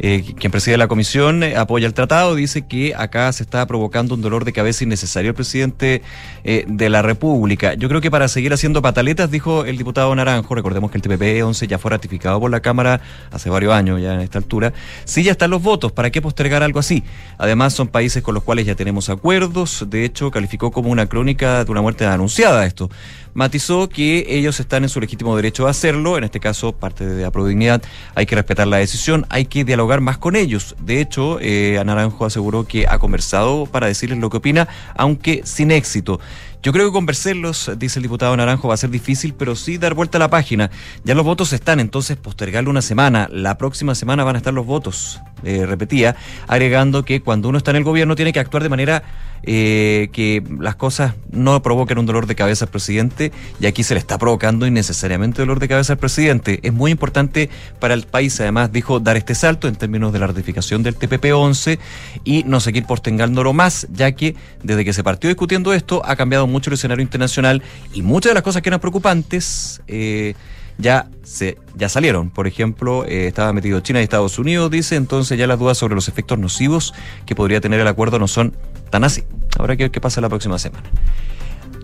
[0.02, 4.16] Eh, quien preside la comisión eh, apoya el tratado, dice que acá se está provocando
[4.16, 6.02] un dolor de cabeza innecesario el presidente
[6.44, 7.74] de la República.
[7.76, 11.68] Yo creo que para seguir haciendo pataletas, dijo el diputado Naranjo, recordemos que el TPP-11
[11.68, 15.34] ya fue ratificado por la Cámara hace varios años ya en esta altura, sí ya
[15.34, 17.04] están los votos, ¿para qué postergar algo así?
[17.38, 21.66] Además son países con los cuales ya tenemos acuerdos, de hecho calificó como una crónica
[21.66, 22.90] de una muerte anunciada esto
[23.34, 27.24] matizó que ellos están en su legítimo derecho a hacerlo, en este caso parte de
[27.24, 27.82] la Prodignidad,
[28.16, 30.76] hay que respetar la decisión, hay que dialogar más con ellos.
[30.80, 35.72] De hecho, eh, Naranjo aseguró que ha conversado para decirles lo que opina, aunque sin
[35.72, 36.20] éxito.
[36.62, 39.94] Yo creo que convencerlos, dice el diputado Naranjo, va a ser difícil, pero sí dar
[39.94, 40.70] vuelta a la página.
[41.06, 43.30] Ya los votos están, entonces postergarlo una semana.
[43.32, 47.72] La próxima semana van a estar los votos, eh, repetía, agregando que cuando uno está
[47.72, 49.04] en el gobierno tiene que actuar de manera
[49.44, 53.32] eh, que las cosas no provoquen un dolor de cabeza al presidente
[53.62, 56.60] y aquí se le está provocando innecesariamente dolor de cabeza al presidente.
[56.62, 57.50] Es muy importante
[57.80, 61.80] para el país, además, dijo, dar este salto en términos de la ratificación del TPP-11
[62.26, 66.48] y no seguir postergándolo más, ya que desde que se partió discutiendo esto ha cambiado
[66.50, 67.62] mucho el escenario internacional
[67.94, 69.82] y muchas de las cosas que eran preocupantes...
[69.88, 70.34] Eh,
[70.80, 72.30] ya se ya salieron.
[72.32, 75.94] Por ejemplo, eh, estaba metido China y Estados Unidos, dice, entonces ya las dudas sobre
[75.94, 76.94] los efectos nocivos
[77.26, 78.56] que podría tener el acuerdo no son
[78.90, 79.24] tan así.
[79.60, 80.90] Habrá que ver qué pasa la próxima semana.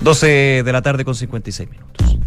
[0.02, 2.18] 12 de la tarde con 56 minutos.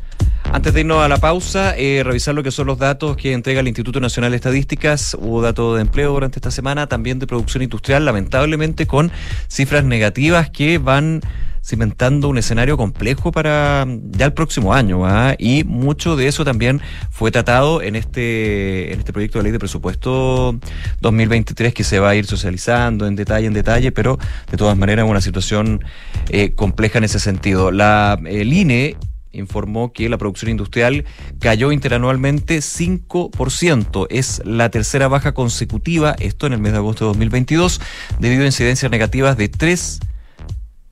[0.51, 3.61] Antes de irnos a la pausa, eh, revisar lo que son los datos que entrega
[3.61, 5.15] el Instituto Nacional de Estadísticas.
[5.21, 9.13] Hubo datos de empleo durante esta semana, también de producción industrial, lamentablemente con
[9.47, 11.21] cifras negativas que van
[11.69, 15.07] cimentando un escenario complejo para ya el próximo año.
[15.07, 15.35] ¿ah?
[15.39, 16.81] Y mucho de eso también
[17.11, 20.59] fue tratado en este, en este proyecto de ley de presupuesto
[21.03, 24.19] 2023 que se va a ir socializando en detalle, en detalle, pero
[24.51, 25.85] de todas maneras una situación
[26.31, 27.71] eh, compleja en ese sentido.
[27.71, 28.97] La, el INE
[29.33, 31.05] informó que la producción industrial
[31.41, 34.07] cayó interanualmente 5%.
[34.11, 37.81] Es la tercera baja consecutiva, esto en el mes de agosto de 2022,
[38.19, 40.01] debido a incidencias negativas de tres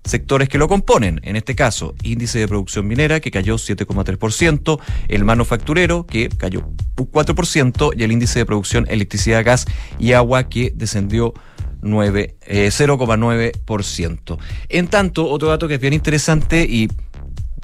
[0.07, 1.21] sectores que lo componen.
[1.25, 7.93] En este caso, índice de producción minera que cayó 7,3%, el manufacturero que cayó 4%
[7.97, 9.67] y el índice de producción electricidad, gas
[9.99, 11.35] y agua que descendió
[11.83, 14.39] 0,9%.
[14.39, 16.89] Eh, en tanto, otro dato que es bien interesante y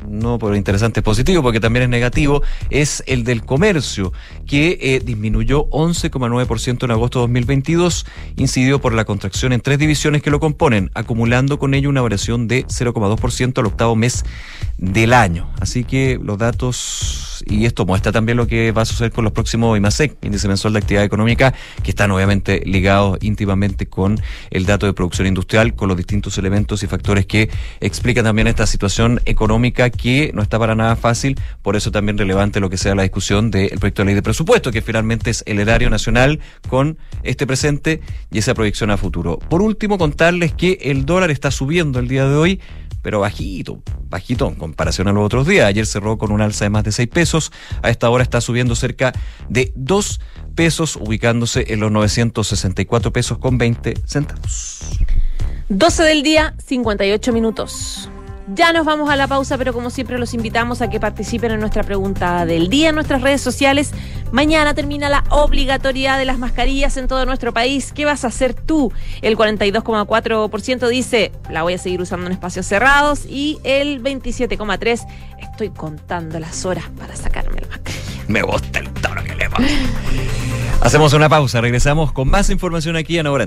[0.08, 4.12] no por interesante es positivo, porque también es negativo, es el del comercio,
[4.46, 10.22] que eh, disminuyó 11,9% en agosto de 2022, incidido por la contracción en tres divisiones
[10.22, 14.24] que lo componen, acumulando con ello una variación de 0,2% al octavo mes
[14.78, 15.48] del año.
[15.60, 19.32] Así que los datos, y esto muestra también lo que va a suceder con los
[19.32, 24.86] próximos IMASEC, índice mensual de actividad económica, que están obviamente ligados íntimamente con el dato
[24.86, 27.48] de producción industrial, con los distintos elementos y factores que
[27.80, 32.60] explican también esta situación económica que no está para nada fácil, por eso también relevante
[32.60, 35.58] lo que sea la discusión del proyecto de ley de presupuesto, que finalmente es el
[35.60, 39.38] erario nacional con este presente y esa proyección a futuro.
[39.38, 42.60] Por último, contarles que el dólar está subiendo el día de hoy,
[43.02, 45.66] pero bajito, bajito en comparación a los otros días.
[45.66, 47.52] Ayer cerró con un alza de más de 6 pesos.
[47.82, 49.12] A esta hora está subiendo cerca
[49.48, 50.20] de 2
[50.54, 55.00] pesos, ubicándose en los 964 pesos con 20 centavos.
[55.68, 58.08] 12 del día, 58 minutos.
[58.54, 61.60] Ya nos vamos a la pausa, pero como siempre los invitamos a que participen en
[61.60, 63.92] nuestra pregunta del día en nuestras redes sociales.
[64.30, 67.92] Mañana termina la obligatoriedad de las mascarillas en todo nuestro país.
[67.94, 68.92] ¿Qué vas a hacer tú?
[69.22, 75.06] El 42,4% dice, la voy a seguir usando en espacios cerrados y el 27,3%
[75.40, 78.24] estoy contando las horas para sacarme la mascarilla.
[78.28, 79.68] Me gusta el tono que le pone.
[80.82, 83.46] Hacemos una pausa, regresamos con más información aquí en Ahora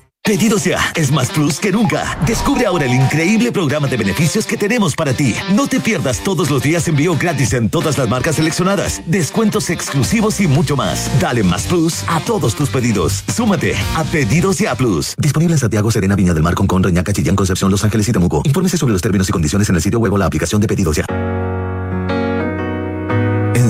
[0.23, 2.17] Pedidos ya es más plus que nunca.
[2.27, 5.35] Descubre ahora el increíble programa de beneficios que tenemos para ti.
[5.55, 10.39] No te pierdas todos los días envío gratis en todas las marcas seleccionadas, descuentos exclusivos
[10.39, 11.09] y mucho más.
[11.19, 13.23] Dale más plus a todos tus pedidos.
[13.35, 15.15] Súmate a Pedidos ya Plus.
[15.17, 18.43] Disponible en Santiago, Serena, Viña del Mar, Concón, Reñaca, Chillán, Concepción, Los Ángeles y Temuco.
[18.45, 20.97] Infórmese sobre los términos y condiciones en el sitio web o la aplicación de Pedidos
[20.97, 21.40] ya.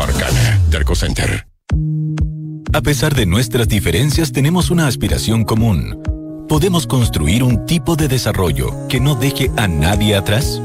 [0.00, 0.60] Arcana.
[0.70, 1.46] Derco Center.
[2.72, 6.00] A pesar de nuestras diferencias, tenemos una aspiración común.
[6.48, 10.62] ¿Podemos construir un tipo de desarrollo que no deje a nadie atrás?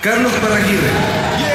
[0.00, 1.51] Carlos Paraguirre.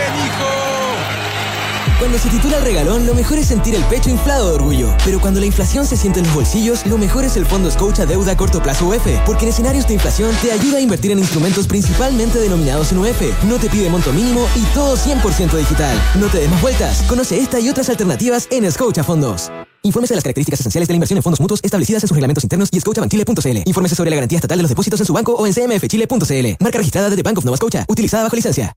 [1.99, 4.95] Cuando se titula el regalón, lo mejor es sentir el pecho inflado de orgullo.
[5.03, 8.05] Pero cuando la inflación se siente en los bolsillos, lo mejor es el Fondo Scotia
[8.05, 9.07] Deuda a Corto Plazo UF.
[9.25, 13.43] Porque en escenarios de inflación te ayuda a invertir en instrumentos principalmente denominados en UF.
[13.45, 15.99] No te pide monto mínimo y todo 100% digital.
[16.19, 17.01] No te des más vueltas.
[17.07, 19.51] Conoce esta y otras alternativas en Scotia Fondos.
[19.81, 22.43] Infórmese de las características esenciales de la inversión en fondos mutuos establecidas en sus reglamentos
[22.43, 23.63] internos y scotiabankchile.cl.
[23.65, 26.63] Infórmese sobre la garantía estatal de los depósitos en su banco o en cmfchile.cl.
[26.63, 27.85] Marca registrada de Bank of Nova Scotia.
[27.89, 28.75] Utilizada bajo licencia.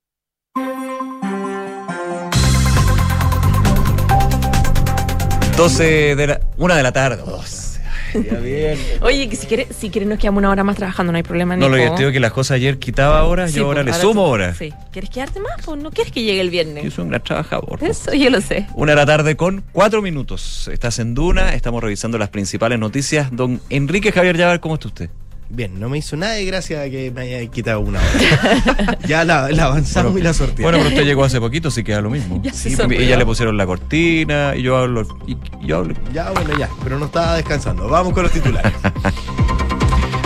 [5.61, 6.41] 12 de la.
[6.57, 7.23] Una de la tarde.
[8.15, 8.79] Ya bien.
[9.03, 11.55] Oye, que si quieres, si quieres nos quedamos una hora más trabajando, no hay problema.
[11.55, 11.85] No, lo Nico.
[11.85, 14.57] divertido que las cosas ayer quitaba horas, Sí, yo ahora pues, le sumo horas.
[14.57, 14.73] Sí.
[14.91, 15.53] ¿Quieres quedarte más?
[15.65, 16.83] Pues no quieres que llegue el viernes.
[16.83, 17.79] Yo soy un gran trabajador.
[17.83, 18.67] Eso yo lo sé.
[18.75, 20.69] Una de la tarde con cuatro minutos.
[20.73, 23.29] Estás en Duna, estamos revisando las principales noticias.
[23.31, 25.11] Don Enrique Javier Llavar, ¿cómo está usted?
[25.53, 28.99] Bien, no me hizo nada de gracia que me haya quitado una hora.
[29.09, 30.63] ya la, la avanzamos y la sorteamos.
[30.63, 32.41] Bueno, pero usted llegó hace poquito, así queda lo mismo.
[32.43, 35.07] Ya se Sí, y ya le pusieron la cortina, y yo hablo.
[35.27, 35.37] Y
[35.67, 35.95] yo hablo.
[36.15, 37.89] Ya, bueno, ya, pero no estaba descansando.
[37.89, 38.73] Vamos con los titulares.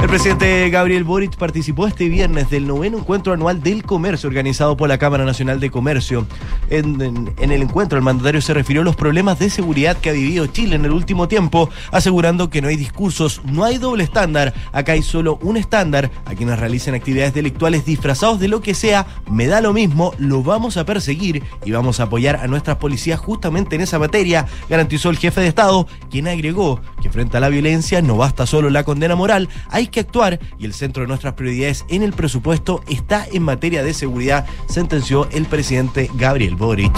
[0.05, 4.86] El presidente Gabriel Boric participó este viernes del noveno encuentro anual del comercio organizado por
[4.86, 6.26] la Cámara Nacional de Comercio.
[6.68, 10.46] En, el encuentro, el mandatario se refirió a los problemas de seguridad que ha vivido
[10.46, 14.92] Chile en el último tiempo, asegurando que no hay discursos, no hay doble estándar, acá
[14.92, 16.11] hay solo un estándar.
[16.26, 20.42] A quienes realicen actividades delictuales disfrazados de lo que sea, me da lo mismo, lo
[20.42, 25.09] vamos a perseguir y vamos a apoyar a nuestras policías justamente en esa materia, garantizó
[25.09, 28.84] el jefe de Estado, quien agregó que frente a la violencia no basta solo la
[28.84, 33.42] condena moral, hay actuar y el centro de nuestras prioridades en el presupuesto está en
[33.42, 36.92] materia de seguridad, sentenció el presidente Gabriel Boric.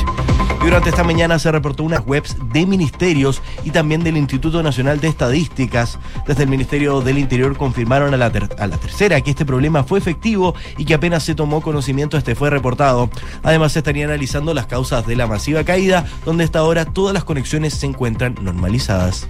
[0.67, 5.07] Durante esta mañana se reportó unas webs de ministerios y también del Instituto Nacional de
[5.07, 5.97] Estadísticas.
[6.27, 10.01] Desde el Ministerio del Interior confirmaron a la, a la tercera que este problema fue
[10.01, 13.11] efectivo y que apenas se tomó conocimiento este fue reportado.
[13.45, 17.23] Además se estaría analizando las causas de la masiva caída, donde hasta ahora todas las
[17.23, 19.29] conexiones se encuentran normalizadas.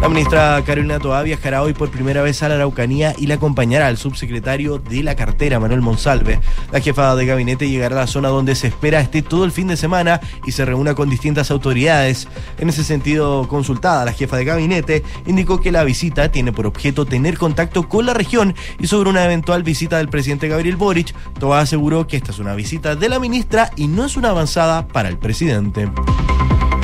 [0.00, 3.86] La ministra Carolina Toá viajará hoy por primera vez a la Araucanía y la acompañará
[3.86, 6.40] al subsecretario de la cartera, Manuel Monsalve.
[6.72, 9.66] La jefa de gabinete llegará a la zona donde se espera esté todo el fin
[9.66, 12.28] de semana y se reúna con distintas autoridades.
[12.58, 17.04] En ese sentido, consultada, la jefa de gabinete indicó que la visita tiene por objeto
[17.04, 21.60] tener contacto con la región y sobre una eventual visita del presidente Gabriel Boric, Toá
[21.60, 25.10] aseguró que esta es una visita de la ministra y no es una avanzada para
[25.10, 25.90] el presidente.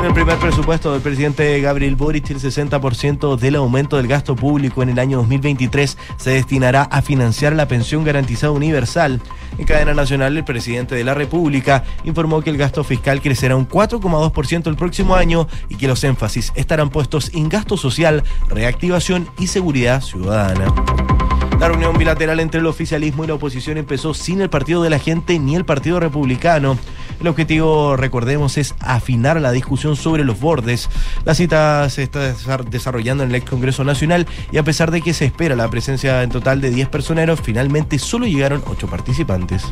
[0.07, 4.91] El primer presupuesto del presidente Gabriel Boric, el 60% del aumento del gasto público en
[4.91, 9.21] el año 2023 se destinará a financiar la pensión garantizada universal.
[9.59, 13.69] En cadena nacional, el presidente de la República informó que el gasto fiscal crecerá un
[13.69, 19.49] 4,2% el próximo año y que los énfasis estarán puestos en gasto social, reactivación y
[19.49, 20.73] seguridad ciudadana.
[21.59, 24.99] La reunión bilateral entre el oficialismo y la oposición empezó sin el Partido de la
[24.99, 26.79] Gente ni el Partido Republicano.
[27.21, 30.89] El objetivo, recordemos, es afinar la discusión sobre los bordes.
[31.25, 35.01] La cita se está desa- desarrollando en el ex Congreso Nacional y a pesar de
[35.01, 39.65] que se espera la presencia en total de 10 personeros, finalmente solo llegaron 8 participantes.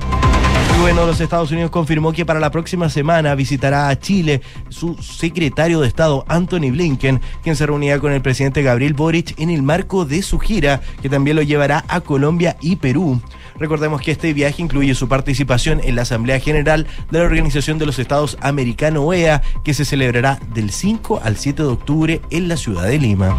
[0.84, 5.80] De los Estados Unidos confirmó que para la próxima semana visitará a Chile su secretario
[5.80, 10.05] de Estado, Anthony Blinken, quien se reunirá con el presidente Gabriel Boric en el marco
[10.05, 13.20] de su gira, que también lo llevará a Colombia y Perú.
[13.59, 17.86] Recordemos que este viaje incluye su participación en la Asamblea General de la Organización de
[17.86, 22.57] los Estados Americano OEA, que se celebrará del 5 al 7 de octubre en la
[22.57, 23.36] ciudad de Lima.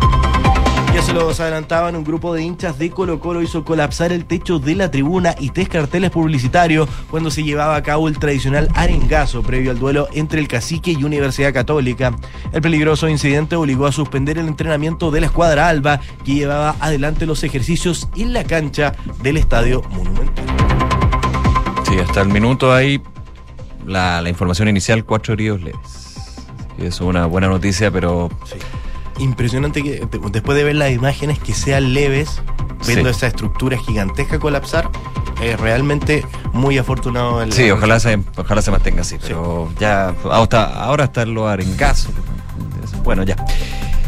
[0.95, 4.59] Ya se los adelantaban, un grupo de hinchas de Colo Colo hizo colapsar el techo
[4.59, 9.43] de la tribuna y tres carteles publicitarios cuando se llevaba a cabo el tradicional arengazo
[9.43, 12.15] previo al duelo entre el Cacique y Universidad Católica.
[12.53, 17.25] El peligroso incidente obligó a suspender el entrenamiento de la escuadra Alba, que llevaba adelante
[17.25, 20.45] los ejercicios en la cancha del Estadio Monumental.
[21.89, 23.01] Sí, hasta el minuto hay
[23.85, 26.15] la, la información inicial, cuatro heridos leves.
[26.77, 28.29] Es una buena noticia, pero
[29.19, 32.41] Impresionante que después de ver las imágenes que sean leves,
[32.85, 33.17] viendo Sí.
[33.17, 34.89] esa estructura gigantesca colapsar,
[35.41, 37.41] es realmente muy afortunado.
[37.41, 39.17] el- sí, ojalá se, ojalá se mantenga así.
[39.21, 42.11] Pero ya, hasta, ahora están los arengazos.
[43.03, 43.35] Bueno, ya.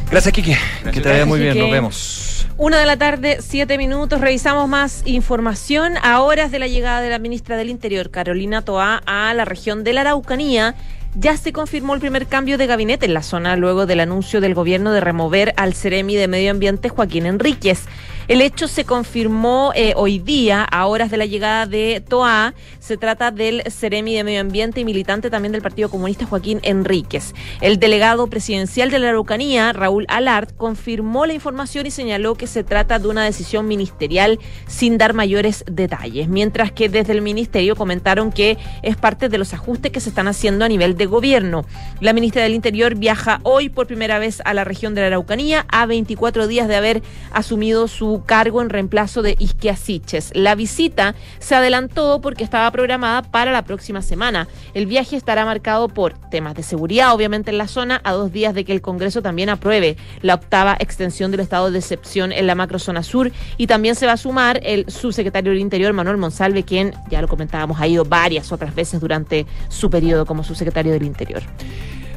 [0.10, 0.56] Gracias, Kiki.
[0.92, 1.54] Que te vaya muy bien.
[1.54, 1.64] Quique.
[1.64, 2.48] Nos vemos.
[2.58, 4.20] Una de la tarde, siete minutos.
[4.20, 9.02] Revisamos más información a horas de la llegada de la ministra del Interior, Carolina Toá,
[9.06, 10.74] a la región de la Araucanía.
[11.20, 14.54] Ya se confirmó el primer cambio de gabinete en la zona luego del anuncio del
[14.54, 17.86] gobierno de remover al Ceremi de Medio Ambiente Joaquín Enríquez.
[18.28, 22.54] El hecho se confirmó eh, hoy día, a horas de la llegada de Toa.
[22.78, 27.34] Se trata del Ceremi de Medio Ambiente y militante también del Partido Comunista Joaquín Enríquez.
[27.62, 32.66] El delegado presidencial de la Araucanía, Raúl Alart, confirmó la información y señaló que se
[32.66, 36.28] trata de una decisión ministerial sin dar mayores detalles.
[36.28, 40.28] Mientras que desde el ministerio comentaron que es parte de los ajustes que se están
[40.28, 41.64] haciendo a nivel de gobierno.
[42.02, 45.66] La ministra del Interior viaja hoy por primera vez a la región de la Araucanía
[45.70, 47.02] a 24 días de haber
[47.32, 50.32] asumido su cargo en reemplazo de Isquia Siches.
[50.34, 54.48] La visita se adelantó porque estaba programada para la próxima semana.
[54.74, 58.54] El viaje estará marcado por temas de seguridad, obviamente en la zona, a dos días
[58.54, 62.56] de que el Congreso también apruebe la octava extensión del estado de excepción en la
[62.56, 66.94] macrozona sur y también se va a sumar el subsecretario del Interior, Manuel Monsalve, quien,
[67.10, 71.44] ya lo comentábamos, ha ido varias otras veces durante su periodo como subsecretario del Interior.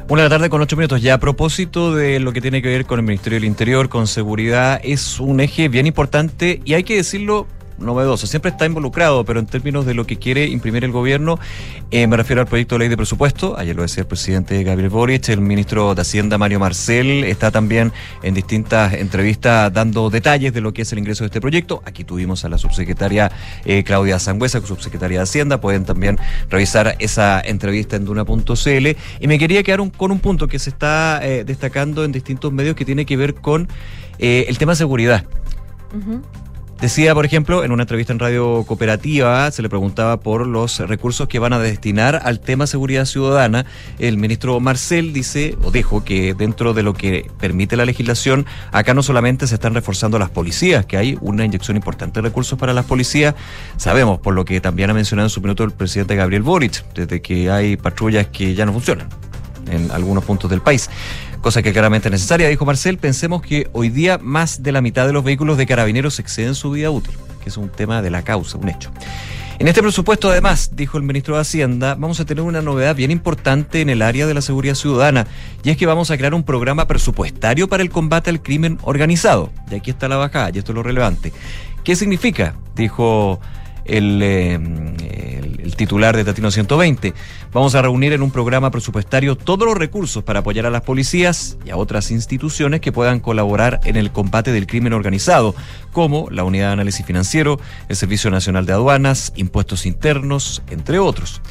[0.09, 1.01] Una de la tarde con ocho minutos.
[1.01, 4.07] Ya a propósito de lo que tiene que ver con el Ministerio del Interior, con
[4.07, 7.47] seguridad, es un eje bien importante y hay que decirlo
[7.81, 8.27] novedoso.
[8.27, 11.39] Siempre está involucrado, pero en términos de lo que quiere imprimir el gobierno,
[11.91, 13.57] eh, me refiero al proyecto de ley de presupuesto.
[13.57, 17.91] Ayer lo decía el presidente Gabriel Boric, el ministro de Hacienda Mario Marcel está también
[18.23, 21.81] en distintas entrevistas dando detalles de lo que es el ingreso de este proyecto.
[21.85, 23.31] Aquí tuvimos a la subsecretaria
[23.65, 25.59] eh, Claudia Sangüesa, subsecretaria de Hacienda.
[25.59, 26.17] Pueden también
[26.49, 28.87] revisar esa entrevista en duna.cl.
[29.19, 32.75] Y me quería quedar con un punto que se está eh, destacando en distintos medios
[32.75, 33.67] que tiene que ver con
[34.19, 35.25] el tema de seguridad.
[36.81, 41.27] Decía, por ejemplo, en una entrevista en Radio Cooperativa, se le preguntaba por los recursos
[41.27, 43.67] que van a destinar al tema seguridad ciudadana.
[43.99, 48.95] El ministro Marcel dice, o dijo, que dentro de lo que permite la legislación, acá
[48.95, 52.73] no solamente se están reforzando las policías, que hay una inyección importante de recursos para
[52.73, 53.35] las policías.
[53.77, 57.21] Sabemos, por lo que también ha mencionado en su minuto el presidente Gabriel Boric, desde
[57.21, 59.07] que hay patrullas que ya no funcionan
[59.71, 60.89] en algunos puntos del país
[61.41, 62.47] cosa que claramente es necesaria.
[62.47, 66.19] Dijo Marcel, pensemos que hoy día más de la mitad de los vehículos de carabineros
[66.19, 68.91] exceden su vida útil, que es un tema de la causa, un hecho.
[69.59, 73.11] En este presupuesto, además, dijo el ministro de Hacienda, vamos a tener una novedad bien
[73.11, 75.27] importante en el área de la seguridad ciudadana,
[75.63, 79.51] y es que vamos a crear un programa presupuestario para el combate al crimen organizado.
[79.69, 81.31] Y aquí está la bajada, y esto es lo relevante.
[81.83, 82.55] ¿Qué significa?
[82.75, 83.39] Dijo
[83.85, 84.59] eh,
[85.63, 87.13] el, titular de Tatino 120.
[87.51, 91.57] Vamos a reunir en un programa presupuestario todos los recursos para apoyar a las policías
[91.65, 95.55] y a otras instituciones que puedan colaborar en el combate del crimen organizado,
[95.91, 97.59] como la Unidad de Análisis Financiero,
[97.89, 101.41] el Servicio Nacional de Aduanas, Impuestos Internos, entre otros.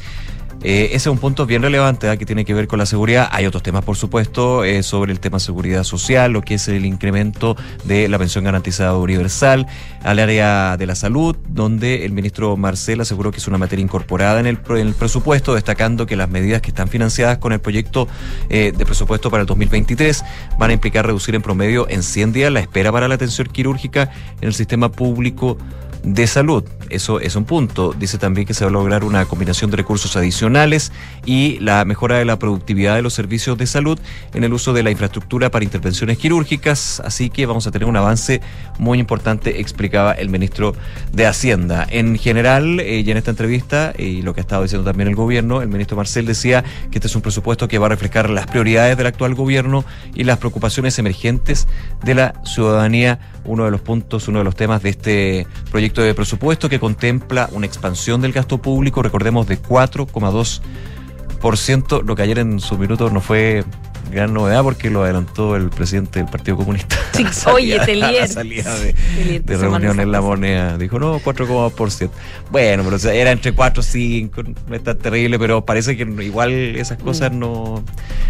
[0.63, 2.17] Eh, ese es un punto bien relevante ¿ah?
[2.17, 3.27] que tiene que ver con la seguridad.
[3.31, 6.85] Hay otros temas, por supuesto, eh, sobre el tema seguridad social, lo que es el
[6.85, 9.65] incremento de la pensión garantizada universal,
[10.03, 14.39] al área de la salud, donde el ministro Marcel aseguró que es una materia incorporada
[14.39, 18.07] en el, en el presupuesto, destacando que las medidas que están financiadas con el proyecto
[18.49, 20.23] eh, de presupuesto para el 2023
[20.59, 24.11] van a implicar reducir en promedio en 100 días la espera para la atención quirúrgica
[24.41, 25.57] en el sistema público
[26.03, 26.63] de salud.
[26.91, 27.93] Eso es un punto.
[27.97, 30.91] Dice también que se va a lograr una combinación de recursos adicionales
[31.25, 33.99] y la mejora de la productividad de los servicios de salud
[34.33, 37.01] en el uso de la infraestructura para intervenciones quirúrgicas.
[37.05, 38.41] Así que vamos a tener un avance
[38.77, 40.73] muy importante, explicaba el ministro
[41.13, 41.87] de Hacienda.
[41.89, 45.15] En general, eh, y en esta entrevista, y lo que ha estado diciendo también el
[45.15, 48.47] gobierno, el ministro Marcel decía que este es un presupuesto que va a reflejar las
[48.47, 51.67] prioridades del actual gobierno y las preocupaciones emergentes
[52.03, 53.19] de la ciudadanía.
[53.43, 57.47] Uno de los puntos, uno de los temas de este proyecto de presupuesto que contempla
[57.51, 63.21] una expansión del gasto público, recordemos, de 4,2%, lo que ayer en sus minutos no
[63.21, 63.63] fue
[64.11, 66.95] gran novedad porque lo adelantó el presidente del Partido Comunista.
[67.13, 68.27] Sí, oye, Telier.
[68.27, 70.77] salida de, de reunión en la moneda.
[70.77, 72.09] Dijo, no, 4,2%.
[72.51, 76.51] Bueno, pero era entre 4 y 5, no es tan terrible, pero parece que igual
[76.51, 77.03] esas mm.
[77.03, 77.83] cosas no,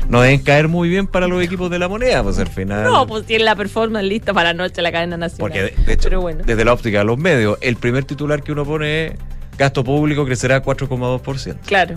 [0.09, 2.83] no deben caer muy bien para los equipos de la moneda, pues al final.
[2.83, 5.39] No, pues tiene la performance lista para anoche la cadena nacional.
[5.39, 6.09] Porque, de hecho,
[6.45, 9.13] desde la óptica de los medios, el primer titular que uno pone es
[9.57, 11.57] gasto público crecerá 4,2%.
[11.65, 11.95] Claro,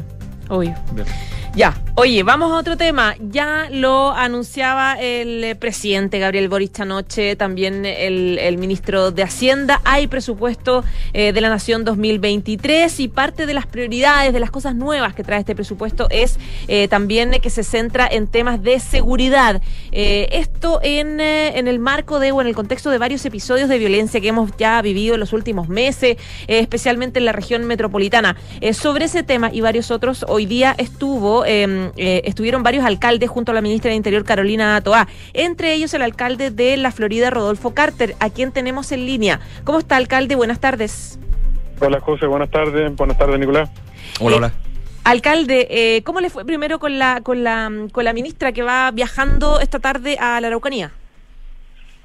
[0.49, 0.75] obvio.
[0.93, 1.07] Bien.
[1.57, 3.15] Ya, oye, vamos a otro tema.
[3.21, 9.81] Ya lo anunciaba el eh, presidente Gabriel Boric anoche, también el, ministro de Hacienda.
[9.85, 10.83] Hay presupuesto
[11.13, 15.23] eh, de la Nación 2023 y parte de las prioridades, de las cosas nuevas que
[15.23, 19.63] trae este presupuesto es eh, también que se centra en temas de seguridad.
[19.93, 24.21] esto en, en el marco de o en el contexto de varios episodios de violencia
[24.21, 26.17] que hemos ya vivido en los últimos meses,
[26.49, 28.37] especialmente en la región metropolitana.
[28.73, 33.53] sobre ese tema y varios otros, hoy día estuvo Em, eh, estuvieron varios alcaldes junto
[33.53, 37.75] a la ministra de Interior Carolina Toá, entre ellos el alcalde de la Florida, Rodolfo
[37.75, 39.41] Carter, a quien tenemos en línea.
[39.65, 40.35] ¿Cómo está, alcalde?
[40.35, 41.19] Buenas tardes.
[41.81, 42.95] Hola, José, buenas tardes.
[42.97, 43.71] Buenas tardes, Nicolás.
[44.21, 44.53] Hola, hola.
[45.05, 48.91] Alcalde, eh, ¿cómo le fue primero con la, con, la, con la ministra que va
[48.91, 50.93] viajando esta tarde a la Araucanía?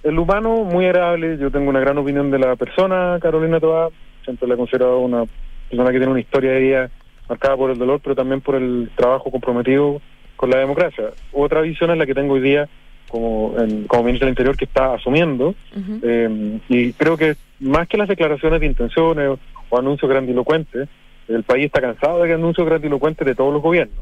[0.03, 1.38] El humano, muy agradable.
[1.38, 3.90] Yo tengo una gran opinión de la persona, Carolina Toá.
[4.24, 5.24] Siempre la he considerado una
[5.70, 6.90] persona que tiene una historia de vida
[7.30, 10.01] marcada por el dolor, pero también por el trabajo comprometido
[10.35, 11.11] con la democracia.
[11.31, 12.68] Otra visión es la que tengo hoy día
[13.10, 13.53] como,
[13.88, 15.56] como ministro del Interior que está asumiendo,
[16.03, 19.38] eh, y creo que más que las declaraciones de intenciones
[19.69, 20.88] o, anuncios grandilocuentes,
[21.27, 23.99] el país está cansado de anuncios grandilocuentes de todos los gobiernos,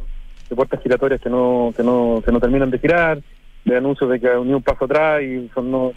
[0.49, 3.19] de puertas giratorias que no, que no, que no terminan de girar,
[3.65, 5.93] de anuncios de que ni un paso atrás y son no...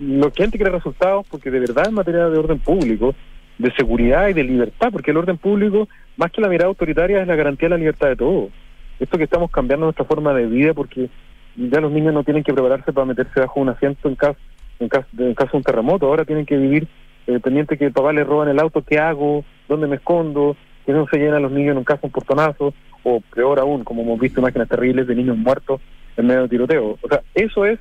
[0.00, 3.14] Lo que gente quiere resultados, porque de verdad en materia de orden público,
[3.62, 7.28] de seguridad y de libertad, porque el orden público más que la mirada autoritaria es
[7.28, 8.50] la garantía de la libertad de todos.
[8.98, 11.08] Esto que estamos cambiando nuestra forma de vida porque
[11.56, 14.38] ya los niños no tienen que prepararse para meterse bajo un asiento en caso,
[14.80, 16.88] en caso, en caso de un terremoto, ahora tienen que vivir
[17.28, 19.44] eh, pendiente que el papá le roban el auto, ¿qué hago?
[19.68, 20.56] ¿Dónde me escondo?
[20.84, 22.74] Que no se llenan los niños en un caso un portonazo,
[23.04, 25.80] o peor aún, como hemos visto imágenes terribles de niños muertos
[26.16, 26.98] en medio de tiroteo.
[27.00, 27.78] O sea, eso es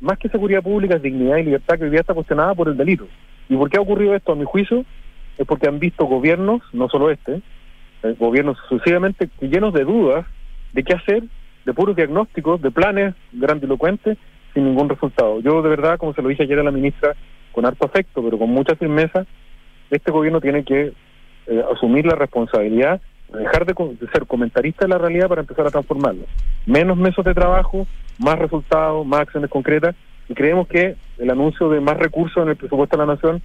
[0.00, 2.76] más que seguridad pública, es dignidad y libertad que hoy día está cuestionada por el
[2.76, 3.08] delito.
[3.48, 4.84] ¿Y por qué ha ocurrido esto, a mi juicio?
[5.38, 7.40] Es porque han visto gobiernos, no solo este,
[8.02, 10.26] eh, gobiernos sucesivamente llenos de dudas
[10.72, 11.22] de qué hacer,
[11.64, 14.18] de puros diagnósticos, de planes grandilocuentes,
[14.54, 15.40] sin ningún resultado.
[15.40, 17.14] Yo de verdad, como se lo dije ayer a la ministra,
[17.52, 19.26] con harto afecto, pero con mucha firmeza,
[19.90, 20.92] este gobierno tiene que
[21.46, 23.00] eh, asumir la responsabilidad
[23.32, 23.74] de dejar de,
[24.12, 26.24] ser comentarista de la realidad para empezar a transformarlo.
[26.66, 27.86] Menos meses de trabajo,
[28.18, 29.94] más resultados, más acciones concretas,
[30.28, 33.42] y creemos que el anuncio de más recursos en el presupuesto de la Nación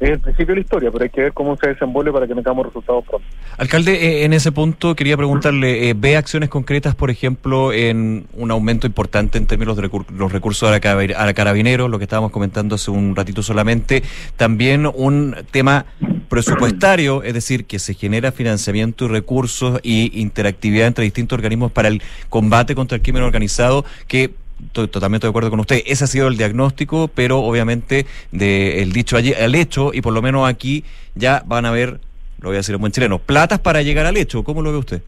[0.00, 2.34] es el principio de la historia, pero hay que ver cómo se desenvuelve para que
[2.34, 3.26] tengamos resultados pronto.
[3.58, 8.50] Alcalde, eh, en ese punto quería preguntarle, eh, ¿ve acciones concretas, por ejemplo, en un
[8.50, 12.04] aumento importante en términos de recur- los recursos a la, a la carabineros, lo que
[12.04, 14.02] estábamos comentando hace un ratito solamente,
[14.36, 15.84] también un tema
[16.30, 21.88] presupuestario, es decir, que se genera financiamiento y recursos y interactividad entre distintos organismos para
[21.88, 22.00] el
[22.30, 24.30] combate contra el crimen organizado, que
[24.66, 25.82] Estoy totalmente de acuerdo con usted.
[25.86, 30.22] Ese ha sido el diagnóstico, pero obviamente del dicho allí al hecho, y por lo
[30.22, 30.84] menos aquí
[31.14, 31.98] ya van a ver,
[32.40, 34.42] lo voy a decir en buen chileno, platas para llegar al hecho.
[34.44, 35.02] ¿Cómo lo ve usted?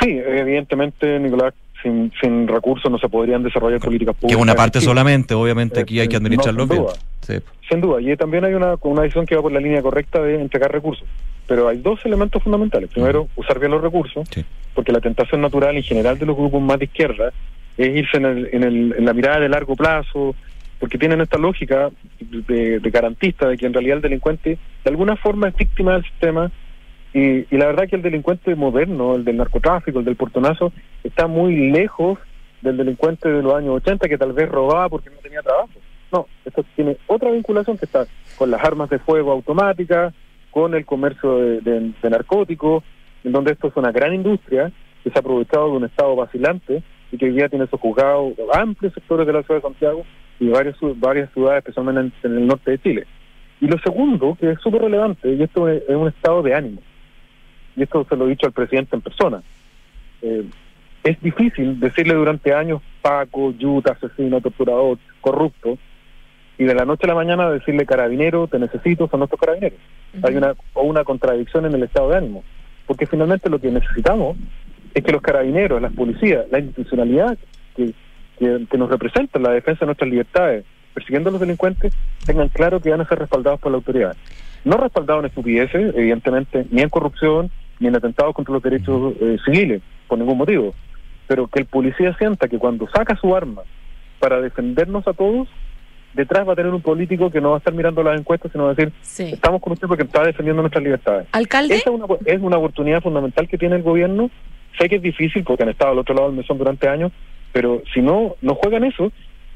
[0.00, 4.38] Sí, evidentemente, Nicolás, sin, sin recursos no se podrían desarrollar políticas Que públicas.
[4.38, 6.82] es una parte solamente, obviamente aquí hay que Eh, administrarlo no, sin bien.
[6.82, 6.94] duda.
[7.22, 7.34] Sí.
[7.68, 10.40] Sin duda, y también hay una, una decisión que va por la línea correcta de
[10.40, 11.06] entregar recursos.
[11.48, 12.90] Pero hay dos elementos fundamentales.
[12.90, 14.28] Primero, usar bien los recursos,
[14.74, 17.32] porque la tentación natural en general de los grupos más de izquierda
[17.76, 20.34] es irse en, el- en, el- en la mirada de largo plazo,
[20.78, 21.90] porque tienen esta lógica
[22.20, 24.50] de, garantista de que en realidad el delincuente
[24.84, 26.50] de alguna forma es víctima del sistema
[27.14, 27.20] y,
[27.54, 30.72] y la verdad que el delincuente moderno, el del narcotráfico, el del portonazo,
[31.02, 32.18] está muy lejos
[32.60, 35.70] del delincuente de los años 80 que tal vez robaba porque no tenía trabajo.
[36.12, 40.12] No, esto tiene otra vinculación que está con las armas de fuego automáticas,
[40.50, 42.84] con el comercio de- de narcóticos,
[43.24, 44.70] en donde esto es una gran industria
[45.02, 46.82] que se ha aprovechado de un estado vacilante
[47.12, 50.04] y que hoy día tiene sojuzgado amplios sectores de la ciudad de Santiago
[50.40, 53.06] y varias, varias ciudades, especialmente en, en el norte de Chile.
[53.60, 56.82] Y lo segundo, que es súper relevante, y esto es, es un estado de ánimo,
[57.74, 59.42] y esto se lo he dicho al presidente en persona,
[60.22, 60.44] eh,
[61.04, 65.78] es difícil decirle durante años Paco, Yuta, asesino, torturador, corrupto,
[66.58, 69.78] y de la noche a la mañana decirle carabinero, te necesito, son nuestros carabineros.
[70.22, 72.44] Hay una, o una contradicción en el estado de ánimo,
[72.86, 74.36] porque finalmente lo que necesitamos
[74.96, 77.36] es que los carabineros, las policías, la institucionalidad
[77.76, 77.92] que,
[78.38, 80.64] que, que nos representa en la defensa de nuestras libertades,
[80.94, 81.92] persiguiendo a los delincuentes,
[82.24, 84.16] tengan claro que van a ser respaldados por la autoridad.
[84.64, 89.36] No respaldados en estupideces, evidentemente, ni en corrupción, ni en atentados contra los derechos eh,
[89.44, 90.74] civiles, por ningún motivo.
[91.26, 93.64] Pero que el policía sienta que cuando saca su arma
[94.18, 95.46] para defendernos a todos,
[96.14, 98.64] detrás va a tener un político que no va a estar mirando las encuestas, sino
[98.64, 98.94] va a decir,
[99.30, 101.28] estamos con usted porque está defendiendo nuestras libertades.
[101.32, 101.74] ¿Alcalde?
[101.74, 104.30] Esa es una, es una oportunidad fundamental que tiene el gobierno.
[104.78, 107.12] Sé que es difícil porque han estado al otro lado del mesón durante años,
[107.52, 109.12] pero si no, no juegan eso,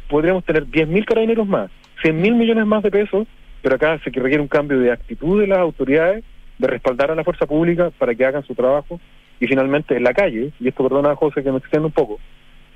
[0.09, 1.71] podríamos tener 10.000 carabineros más,
[2.03, 3.27] 100.000 millones más de pesos,
[3.63, 6.25] pero acá se requiere un cambio de actitud de las autoridades,
[6.59, 9.01] de respaldar a la fuerza pública para que hagan su trabajo
[9.39, 12.19] y finalmente en la calle, y esto perdona José que me extiendo un poco,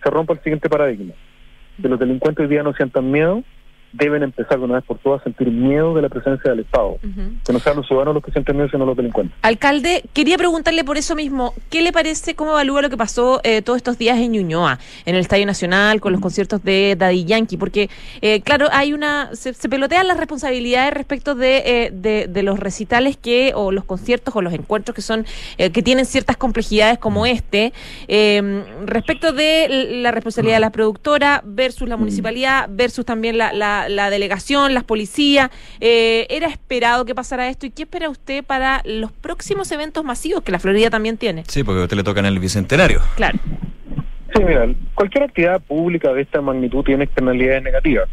[0.03, 1.13] se rompa el siguiente paradigma.
[1.81, 3.43] Que los delincuentes hoy día no sientan miedo,
[3.95, 6.99] deben empezar de una vez por todas a sentir miedo de la presencia del Estado.
[7.47, 9.37] Que no sean los ciudadanos los que sienten miedo, sino los delincuentes.
[9.43, 13.63] Alcalde, quería preguntarle por eso mismo, ¿qué le parece, cómo evalúa lo que pasó eh,
[13.63, 17.57] todos estos días en Ñuñoa, en el Estadio Nacional, con los conciertos de Daddy Yankee?
[17.57, 17.89] Porque,
[18.21, 22.59] eh, claro, hay una, se, se pelotean las responsabilidades respecto de, eh, de, de los
[22.59, 25.27] recitales que, o los conciertos, o los encuentros que son,
[25.59, 27.73] eh, que tienen ciertas complejidades como este,
[28.09, 29.69] eh, respecto de
[30.03, 34.85] la responsabilidad de la productora versus la municipalidad, versus también la, la, la delegación, las
[34.85, 35.51] policías.
[35.81, 37.67] Eh, ¿Era esperado que pasara esto?
[37.67, 41.45] ¿Y qué espera usted para los próximos eventos masivos que la Florida también tiene?
[41.49, 43.01] Sí, porque a usted le toca en el bicentenario.
[43.17, 43.39] Claro.
[44.35, 48.09] Sí, mira, cualquier actividad pública de esta magnitud tiene externalidades negativas.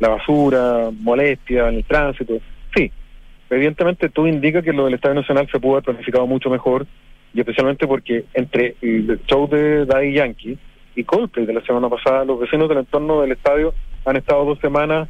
[0.00, 2.34] La basura, molestia en el tránsito.
[2.74, 2.90] Sí,
[3.48, 6.86] evidentemente todo indica que lo del Estadio Nacional se pudo haber planificado mucho mejor
[7.34, 10.58] y especialmente porque entre el show de Daddy Yankee
[10.94, 13.74] y Coldplay de la semana pasada, los vecinos del entorno del estadio
[14.04, 15.08] han estado dos semanas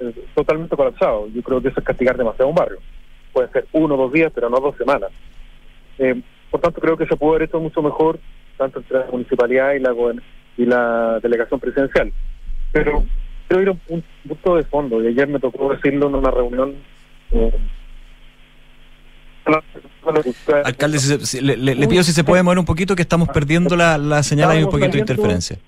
[0.00, 1.32] eh, totalmente colapsados.
[1.32, 2.78] Yo creo que eso es castigar demasiado a un barrio.
[3.32, 5.10] Puede ser uno o dos días, pero no dos semanas.
[5.98, 8.18] Eh, por tanto, creo que se pudo haber hecho mucho mejor,
[8.56, 9.94] tanto entre la municipalidad y la,
[10.56, 12.12] y la delegación presidencial.
[12.72, 13.04] Pero
[13.48, 16.30] quiero ir a un pun- punto de fondo, y ayer me tocó decirlo en una
[16.30, 16.74] reunión.
[17.32, 17.52] eh,
[20.64, 23.98] Alcalde, si se- le pido si se puede mover un poquito, que estamos perdiendo la,
[23.98, 25.58] la señal, hay un poquito de interferencia.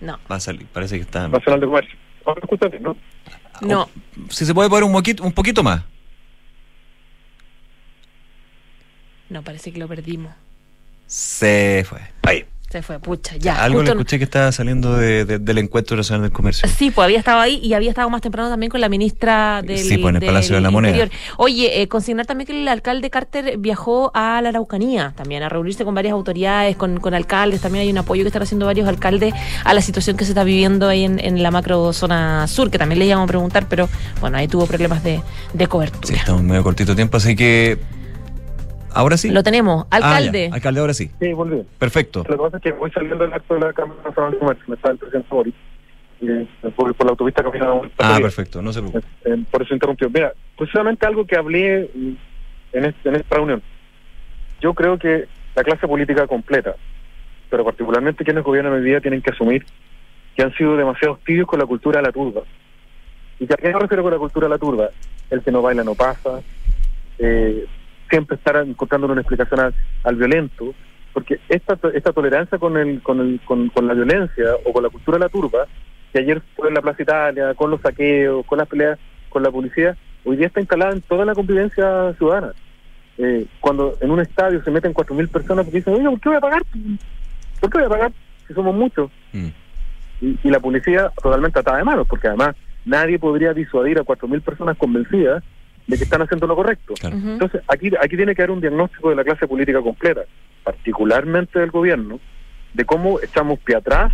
[0.00, 0.18] No.
[0.30, 1.28] Va a salir, parece que está...
[1.28, 1.98] Nacional de Comercio.
[2.80, 2.96] ¿no?
[3.60, 3.88] No.
[4.30, 5.82] Si se puede poner un poquito, un poquito más.
[9.28, 10.34] No, parece que lo perdimos.
[11.06, 12.00] Se fue.
[12.22, 12.44] Ahí.
[12.72, 13.62] Se fue, pucha, ya.
[13.62, 16.66] Algo le escuché que estaba saliendo de- de- del Encuentro Nacional del Comercio.
[16.68, 19.76] Sí, pues había estado ahí y había estado más temprano también con la ministra del,
[19.76, 20.96] Sí, pues, en el del Palacio de la Moneda.
[20.96, 21.14] Interior.
[21.36, 25.84] Oye, eh, consignar también que el alcalde Carter viajó a la Araucanía también, a reunirse
[25.84, 27.60] con varias autoridades, con, con alcaldes.
[27.60, 29.34] También hay un apoyo que están haciendo varios alcaldes
[29.64, 32.78] a la situación que se está viviendo ahí en, en la macro zona sur, que
[32.78, 33.86] también le íbamos a preguntar, pero
[34.22, 35.20] bueno, ahí tuvo problemas de,
[35.52, 36.06] de cobertura.
[36.06, 37.78] Sí, estamos medio cortito tiempo, así que.
[38.94, 39.30] Ahora sí.
[39.30, 39.86] Lo tenemos.
[39.90, 39.96] Ah.
[39.96, 40.50] Alcalde.
[40.52, 41.10] Alcalde, ahora sí.
[41.20, 41.62] Sí, volví.
[41.78, 42.24] Perfecto.
[42.28, 44.64] Lo que pasa es que voy saliendo del acto de la Cámara Nacional de Comercio,
[44.68, 45.54] me está el presidente Boris,
[46.20, 46.46] y eh,
[46.76, 47.82] por, por la autopista caminando.
[47.98, 49.06] Ah, perfecto, no se preocupe.
[49.24, 50.08] Eh, por eso interrumpió.
[50.10, 52.12] Mira, precisamente algo que hablé mm,
[52.74, 53.62] en, este- en esta reunión.
[54.60, 56.74] Yo creo que la clase política completa,
[57.50, 59.64] pero particularmente quienes gobiernan hoy día, tienen que asumir
[60.36, 62.42] que han sido demasiado tibios con la cultura de la turba.
[63.38, 64.88] ¿Y que a qué me refiero con la cultura de la turba?
[65.28, 66.40] El que no baila no pasa,
[67.18, 67.66] eh,
[68.12, 69.74] siempre estar encontrando una explicación al,
[70.04, 70.74] al violento,
[71.14, 74.90] porque esta, esta tolerancia con, el, con, el, con, con la violencia o con la
[74.90, 75.66] cultura de la turba,
[76.12, 78.98] que ayer fue en la Plaza Italia, con los saqueos, con las peleas
[79.30, 82.52] con la policía, hoy día está instalada en toda la convivencia ciudadana.
[83.16, 86.36] Eh, cuando en un estadio se meten 4.000 personas porque dicen, oye, ¿por qué voy
[86.36, 86.62] a pagar?
[87.60, 88.12] ¿Por qué voy a pagar
[88.46, 89.10] si somos muchos?
[90.20, 94.42] Y, y la policía totalmente atada de manos, porque además nadie podría disuadir a 4.000
[94.42, 95.42] personas convencidas
[95.86, 96.94] de que están haciendo lo correcto.
[97.02, 100.22] Entonces, aquí, aquí tiene que haber un diagnóstico de la clase política completa,
[100.64, 102.20] particularmente del gobierno,
[102.72, 104.12] de cómo echamos pie atrás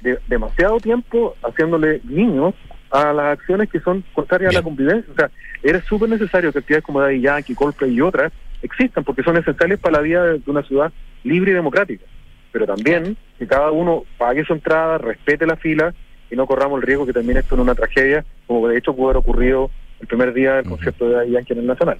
[0.00, 2.54] de demasiado tiempo haciéndole niños
[2.90, 5.12] a las acciones que son contrarias a la convivencia.
[5.12, 5.30] O sea,
[5.62, 8.32] era súper necesario que actividades como Daddy Yankee, Coldplay y otras
[8.62, 10.92] existan, porque son esenciales para la vida de una ciudad
[11.24, 12.04] libre y democrática.
[12.52, 15.94] Pero también que cada uno pague su entrada, respete la fila
[16.30, 19.06] y no corramos el riesgo que termine esto en una tragedia, como de hecho pudo
[19.06, 19.70] haber ocurrido
[20.00, 21.98] el primer día del concierto de Yankee en el Nacional.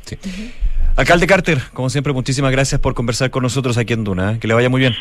[0.96, 4.32] Alcalde Carter, como siempre, muchísimas gracias por conversar con nosotros aquí en Duna.
[4.32, 4.38] ¿eh?
[4.40, 4.94] Que le vaya muy bien.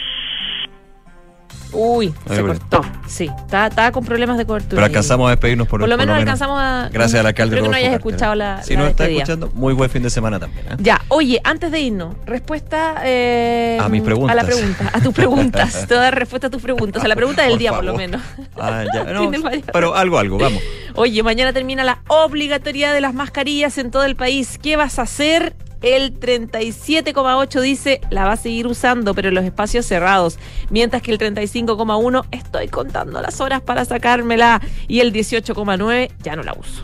[1.71, 2.59] Uy, Ay, se bueno.
[2.59, 2.89] cortó.
[3.07, 4.75] Sí, está, está con problemas de cobertura.
[4.75, 6.89] Pero alcanzamos a despedirnos por, Por lo menos alcanzamos a.
[6.91, 8.63] Gracias al alcalde Espero que no hayas escuchado la.
[8.63, 10.65] Si la nos está escuchando, muy buen fin de semana también.
[10.67, 10.75] ¿eh?
[10.79, 14.31] Ya, oye, antes de irnos, respuesta eh, A mis preguntas.
[14.31, 15.85] A la pregunta, a tus preguntas.
[15.89, 17.03] Toda respuesta a tus preguntas.
[17.03, 18.21] A la pregunta del Por día, por lo menos.
[18.59, 19.31] Ah, ya, no,
[19.71, 20.61] pero algo, algo, vamos.
[20.95, 24.57] Oye, mañana termina la obligatoriedad de las mascarillas en todo el país.
[24.61, 25.53] ¿Qué vas a hacer?
[25.81, 30.39] El 37,8 dice la va a seguir usando, pero en los espacios cerrados.
[30.69, 34.61] Mientras que el 35,1 estoy contando las horas para sacármela.
[34.87, 36.83] Y el 18,9 ya no la uso.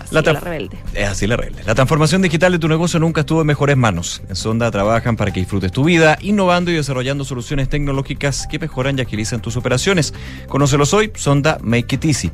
[0.00, 0.76] Así La la rebelde.
[0.92, 1.62] Es así la regla.
[1.64, 4.22] La transformación digital de tu negocio nunca estuvo en mejores manos.
[4.28, 8.98] En Sonda trabajan para que disfrutes tu vida, innovando y desarrollando soluciones tecnológicas que mejoran
[8.98, 10.12] y agilizan tus operaciones.
[10.48, 12.30] Conócelos hoy, Sonda Make It Easy.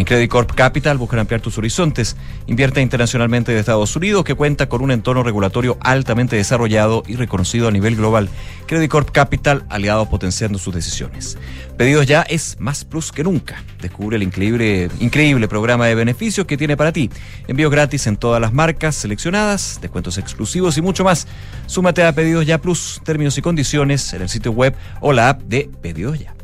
[0.00, 2.16] En Credit Corp Capital buscan ampliar tus horizontes.
[2.46, 7.68] Invierte internacionalmente de Estados Unidos, que cuenta con un entorno regulatorio altamente desarrollado y reconocido
[7.68, 8.30] a nivel global.
[8.66, 11.36] Credit Corp Capital, aliado potenciando sus decisiones.
[11.76, 13.62] Pedidos ya es más plus que nunca.
[13.82, 17.10] Descubre el increíble, increíble programa de beneficios que tiene para ti.
[17.46, 21.26] Envío gratis en todas las marcas seleccionadas, descuentos exclusivos y mucho más.
[21.66, 25.42] Súmate a Pedidos Ya Plus, términos y condiciones en el sitio web o la app
[25.42, 26.39] de Pedidos Ya.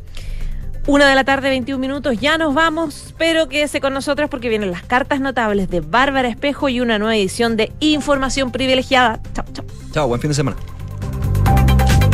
[0.87, 4.71] Una de la tarde, 21 minutos, ya nos vamos, pero quédese con nosotros porque vienen
[4.71, 9.19] las cartas notables de Bárbara Espejo y una nueva edición de Información Privilegiada.
[9.33, 9.65] Chao, chao.
[9.91, 10.55] Chao, buen fin de semana.